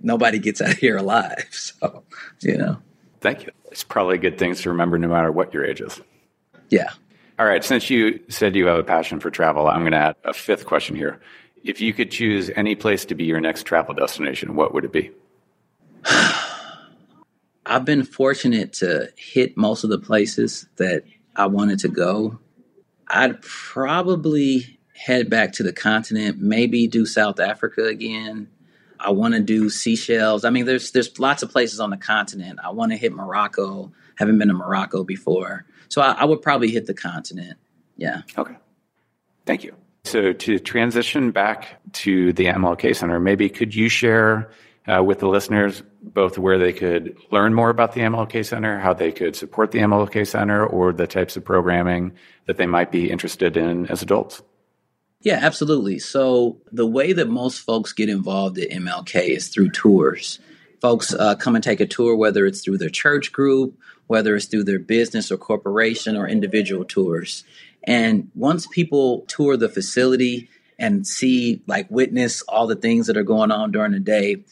nobody 0.00 0.38
gets 0.38 0.60
out 0.60 0.74
here 0.76 0.96
alive. 0.96 1.46
So, 1.50 2.04
you 2.40 2.56
know. 2.56 2.78
Thank 3.24 3.46
you. 3.46 3.52
It's 3.70 3.82
probably 3.82 4.18
good 4.18 4.36
things 4.36 4.60
to 4.60 4.68
remember 4.68 4.98
no 4.98 5.08
matter 5.08 5.32
what 5.32 5.54
your 5.54 5.64
age 5.64 5.80
is. 5.80 5.98
Yeah. 6.68 6.90
All 7.38 7.46
right. 7.46 7.64
Since 7.64 7.88
you 7.88 8.20
said 8.28 8.54
you 8.54 8.66
have 8.66 8.78
a 8.78 8.84
passion 8.84 9.18
for 9.18 9.30
travel, 9.30 9.66
I'm 9.66 9.80
going 9.80 9.92
to 9.92 9.98
add 9.98 10.16
a 10.24 10.34
fifth 10.34 10.66
question 10.66 10.94
here. 10.94 11.22
If 11.64 11.80
you 11.80 11.94
could 11.94 12.10
choose 12.10 12.50
any 12.54 12.74
place 12.74 13.06
to 13.06 13.14
be 13.14 13.24
your 13.24 13.40
next 13.40 13.62
travel 13.62 13.94
destination, 13.94 14.56
what 14.56 14.74
would 14.74 14.84
it 14.84 14.92
be? 14.92 15.10
I've 17.64 17.86
been 17.86 18.04
fortunate 18.04 18.74
to 18.74 19.08
hit 19.16 19.56
most 19.56 19.84
of 19.84 19.90
the 19.90 19.98
places 19.98 20.66
that 20.76 21.04
I 21.34 21.46
wanted 21.46 21.78
to 21.78 21.88
go. 21.88 22.38
I'd 23.08 23.40
probably 23.40 24.78
head 24.94 25.30
back 25.30 25.52
to 25.54 25.62
the 25.62 25.72
continent, 25.72 26.40
maybe 26.40 26.86
do 26.88 27.06
South 27.06 27.40
Africa 27.40 27.86
again. 27.86 28.48
I 29.04 29.10
want 29.10 29.34
to 29.34 29.40
do 29.40 29.68
Seychelles. 29.68 30.44
I 30.44 30.50
mean, 30.50 30.66
there's 30.66 30.92
there's 30.92 31.18
lots 31.18 31.42
of 31.42 31.50
places 31.50 31.80
on 31.80 31.90
the 31.90 31.96
continent. 31.96 32.58
I 32.62 32.70
want 32.70 32.92
to 32.92 32.96
hit 32.96 33.12
Morocco. 33.12 33.92
Haven't 34.16 34.38
been 34.38 34.48
to 34.48 34.54
Morocco 34.54 35.04
before, 35.04 35.66
so 35.88 36.00
I, 36.00 36.12
I 36.12 36.24
would 36.24 36.42
probably 36.42 36.70
hit 36.70 36.86
the 36.86 36.94
continent. 36.94 37.58
Yeah. 37.96 38.22
Okay. 38.36 38.54
Thank 39.46 39.64
you. 39.64 39.74
So 40.04 40.32
to 40.32 40.58
transition 40.58 41.30
back 41.30 41.80
to 41.92 42.32
the 42.32 42.46
MLK 42.46 42.94
Center, 42.94 43.18
maybe 43.18 43.48
could 43.48 43.74
you 43.74 43.88
share 43.88 44.50
uh, 44.86 45.02
with 45.02 45.18
the 45.18 45.28
listeners 45.28 45.82
both 46.02 46.38
where 46.38 46.58
they 46.58 46.72
could 46.72 47.16
learn 47.30 47.54
more 47.54 47.70
about 47.70 47.94
the 47.94 48.02
MLK 48.02 48.44
Center, 48.44 48.78
how 48.78 48.92
they 48.92 49.12
could 49.12 49.34
support 49.34 49.70
the 49.70 49.78
MLK 49.78 50.26
Center, 50.26 50.66
or 50.66 50.92
the 50.92 51.06
types 51.06 51.36
of 51.36 51.44
programming 51.44 52.12
that 52.46 52.58
they 52.58 52.66
might 52.66 52.92
be 52.92 53.10
interested 53.10 53.56
in 53.56 53.86
as 53.86 54.02
adults? 54.02 54.42
Yeah, 55.24 55.38
absolutely. 55.40 55.98
So 56.00 56.58
the 56.70 56.86
way 56.86 57.14
that 57.14 57.28
most 57.28 57.60
folks 57.60 57.94
get 57.94 58.10
involved 58.10 58.58
at 58.58 58.70
MLK 58.70 59.30
is 59.30 59.48
through 59.48 59.70
tours. 59.70 60.38
Folks 60.82 61.14
uh, 61.14 61.34
come 61.34 61.54
and 61.54 61.64
take 61.64 61.80
a 61.80 61.86
tour, 61.86 62.14
whether 62.14 62.44
it's 62.44 62.62
through 62.62 62.76
their 62.76 62.90
church 62.90 63.32
group, 63.32 63.74
whether 64.06 64.36
it's 64.36 64.44
through 64.44 64.64
their 64.64 64.78
business 64.78 65.32
or 65.32 65.38
corporation 65.38 66.14
or 66.14 66.28
individual 66.28 66.84
tours. 66.84 67.42
And 67.82 68.30
once 68.34 68.66
people 68.66 69.24
tour 69.26 69.56
the 69.56 69.70
facility 69.70 70.50
and 70.78 71.06
see, 71.06 71.62
like, 71.66 71.90
witness 71.90 72.42
all 72.42 72.66
the 72.66 72.76
things 72.76 73.06
that 73.06 73.16
are 73.16 73.22
going 73.22 73.50
on 73.50 73.72
during 73.72 73.92
the 73.92 74.00
day, 74.00 74.44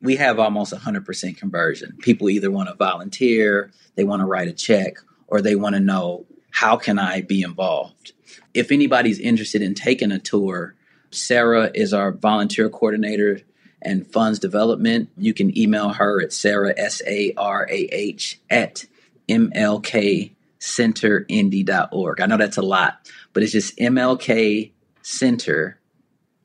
we 0.00 0.14
have 0.16 0.38
almost 0.38 0.72
100% 0.72 1.36
conversion. 1.38 1.96
People 2.02 2.30
either 2.30 2.52
want 2.52 2.68
to 2.68 2.76
volunteer, 2.76 3.72
they 3.96 4.04
want 4.04 4.20
to 4.20 4.26
write 4.26 4.46
a 4.46 4.52
check, 4.52 4.98
or 5.26 5.42
they 5.42 5.56
want 5.56 5.74
to 5.74 5.80
know 5.80 6.24
how 6.52 6.76
can 6.76 7.00
I 7.00 7.22
be 7.22 7.42
involved? 7.42 8.12
If 8.54 8.72
anybody's 8.72 9.18
interested 9.18 9.62
in 9.62 9.74
taking 9.74 10.12
a 10.12 10.18
tour, 10.18 10.74
Sarah 11.10 11.70
is 11.74 11.92
our 11.92 12.12
volunteer 12.12 12.68
coordinator 12.68 13.40
and 13.82 14.06
funds 14.06 14.38
development. 14.38 15.10
You 15.16 15.34
can 15.34 15.56
email 15.56 15.90
her 15.90 16.20
at 16.20 16.32
Sarah, 16.32 16.74
S 16.76 17.02
A 17.06 17.32
R 17.36 17.66
A 17.70 17.74
H, 17.74 18.40
at 18.50 18.86
MLK 19.28 20.32
center 20.58 21.24
mlkcenterindy.org. 21.24 22.20
I 22.20 22.26
know 22.26 22.36
that's 22.36 22.58
a 22.58 22.62
lot, 22.62 23.10
but 23.32 23.42
it's 23.42 23.52
just 23.52 23.76
mlk 23.78 24.72
center 25.02 25.80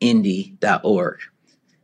mlkcenterindy.org. 0.01 1.19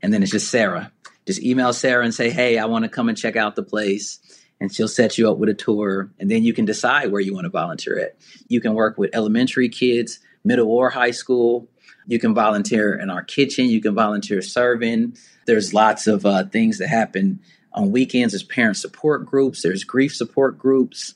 And 0.04 0.14
then 0.14 0.24
it's 0.24 0.32
just 0.32 0.50
Sarah. 0.50 0.92
Just 1.28 1.44
email 1.44 1.74
Sarah 1.74 2.04
and 2.04 2.14
say, 2.14 2.32
hey, 2.32 2.58
I 2.58 2.66
want 2.66 2.84
to 2.84 2.90
come 2.90 3.08
and 3.08 3.18
check 3.18 3.36
out 3.36 3.56
the 3.56 3.64
place 3.64 4.20
and 4.62 4.74
she'll 4.74 4.88
set 4.88 5.18
you 5.18 5.30
up 5.30 5.40
with 5.40 5.50
a 5.50 5.54
tour 5.56 6.10
and 6.20 6.32
then 6.32 6.44
you 6.44 6.54
can 6.54 6.64
decide 6.64 7.12
where 7.12 7.20
you 7.20 7.34
want 7.34 7.46
to 7.46 7.50
volunteer 7.50 8.00
at. 8.00 8.16
You 8.48 8.62
can 8.62 8.76
work 8.76 8.98
with 8.98 9.10
elementary 9.14 9.68
kids 9.68 10.20
middle 10.44 10.72
or 10.72 10.90
high 10.90 11.12
school. 11.12 11.68
You 12.08 12.20
can 12.20 12.34
volunteer 12.34 12.96
in 12.96 13.10
our 13.10 13.24
kitchen. 13.24 13.66
You 13.66 13.82
can 13.82 13.94
volunteer 13.94 14.42
serving. 14.42 15.18
There's 15.46 15.74
lots 15.74 16.08
of 16.08 16.26
uh, 16.26 16.46
things 16.46 16.78
that 16.78 16.88
happen 16.88 17.40
on 17.74 17.92
weekends. 17.92 18.34
There's 18.34 18.44
parent 18.44 18.78
support 18.78 19.26
groups. 19.26 19.62
There's 19.62 19.84
grief 19.84 20.16
support 20.16 20.58
groups. 20.58 21.14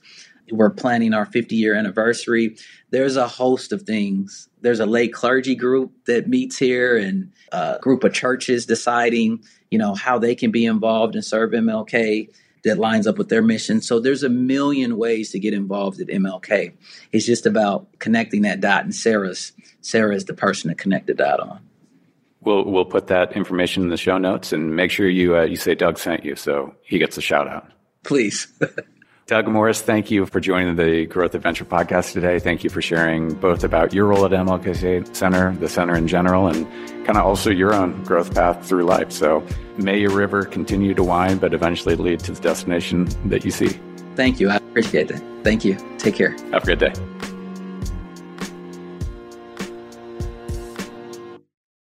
We're 0.52 0.70
planning 0.70 1.14
our 1.14 1.26
50 1.26 1.56
year 1.56 1.76
anniversary. 1.76 2.58
There's 2.92 3.16
a 3.16 3.28
host 3.28 3.72
of 3.72 3.84
things. 3.84 4.48
There's 4.62 4.80
a 4.80 4.86
lay 4.86 5.08
clergy 5.08 5.56
group 5.56 5.92
that 6.06 6.28
meets 6.28 6.58
here 6.58 6.98
and 6.98 7.32
a 7.52 7.80
group 7.82 8.04
of 8.04 8.14
churches 8.14 8.66
deciding 8.66 9.44
you 9.72 9.80
know 9.80 9.96
how 9.96 10.20
they 10.20 10.36
can 10.36 10.52
be 10.52 10.66
involved 10.66 11.16
and 11.16 11.26
serve 11.26 11.52
mlk 11.52 12.30
that 12.66 12.78
lines 12.78 13.08
up 13.08 13.18
with 13.18 13.30
their 13.30 13.42
mission. 13.42 13.82
So 13.82 14.00
there's 14.00 14.24
a 14.24 14.30
million 14.30 14.98
ways 14.98 15.32
to 15.32 15.40
get 15.40 15.54
involved 15.54 16.02
at 16.02 16.08
MLK. 16.08 16.74
It's 17.12 17.26
just 17.26 17.46
about 17.46 17.88
connecting 18.00 18.42
that 18.42 18.60
dot, 18.60 18.84
and 18.84 18.94
Sarah's 18.94 19.54
Sarah 19.82 20.16
is 20.16 20.26
the 20.26 20.34
person 20.34 20.70
to 20.70 20.76
connect 20.76 21.08
the 21.08 21.14
dot 21.14 21.40
on. 21.40 21.62
We'll 22.42 22.66
we'll 22.66 22.86
put 22.86 23.08
that 23.08 23.34
information 23.34 23.84
in 23.84 23.90
the 23.90 23.98
show 23.98 24.18
notes 24.18 24.52
and 24.52 24.76
make 24.76 24.92
sure 24.92 25.08
you 25.08 25.38
uh, 25.38 25.44
you 25.44 25.56
say 25.56 25.76
Doug 25.76 25.98
sent 25.98 26.26
you 26.26 26.36
so 26.36 26.76
he 26.84 27.00
gets 27.00 27.18
a 27.18 27.22
shout 27.22 27.48
out. 27.48 27.72
Please. 28.04 28.48
Doug 29.28 29.48
Morris, 29.48 29.82
thank 29.82 30.12
you 30.12 30.28
for 30.28 30.40
joining 30.40 30.76
the 30.76 31.08
Growth 31.08 31.34
Adventure 31.34 31.66
podcast 31.66 32.14
today. 32.14 32.38
Thank 32.38 32.64
you 32.64 32.70
for 32.70 32.80
sharing 32.80 33.34
both 33.34 33.64
about 33.64 33.92
your 33.92 34.06
role 34.06 34.24
at 34.24 34.30
MLK 34.30 35.16
Center, 35.16 35.56
the 35.56 35.68
center 35.68 35.96
in 35.96 36.08
general, 36.08 36.48
and 36.48 36.68
kind 37.08 37.18
of 37.18 37.26
also 37.26 37.50
your 37.50 37.74
own 37.74 38.04
growth 38.04 38.36
path 38.36 38.64
through 38.64 38.84
life. 38.84 39.12
So 39.12 39.44
may 39.78 40.00
your 40.00 40.12
river 40.12 40.46
continue 40.46 40.94
to 40.94 41.04
wind, 41.04 41.42
but 41.42 41.56
eventually 41.56 41.96
lead 41.96 42.20
to 42.20 42.34
the 42.34 42.42
destination 42.42 43.10
that 43.30 43.44
you 43.44 43.50
see. 43.50 43.80
Thank 44.16 44.40
you. 44.40 44.52
I 44.52 44.58
appreciate 44.58 45.08
that. 45.08 45.24
Thank 45.44 45.66
you. 45.66 45.76
Take 45.98 46.14
care. 46.14 46.38
Have 46.52 46.62
a 46.62 46.66
good 46.68 46.80
day. 46.80 46.94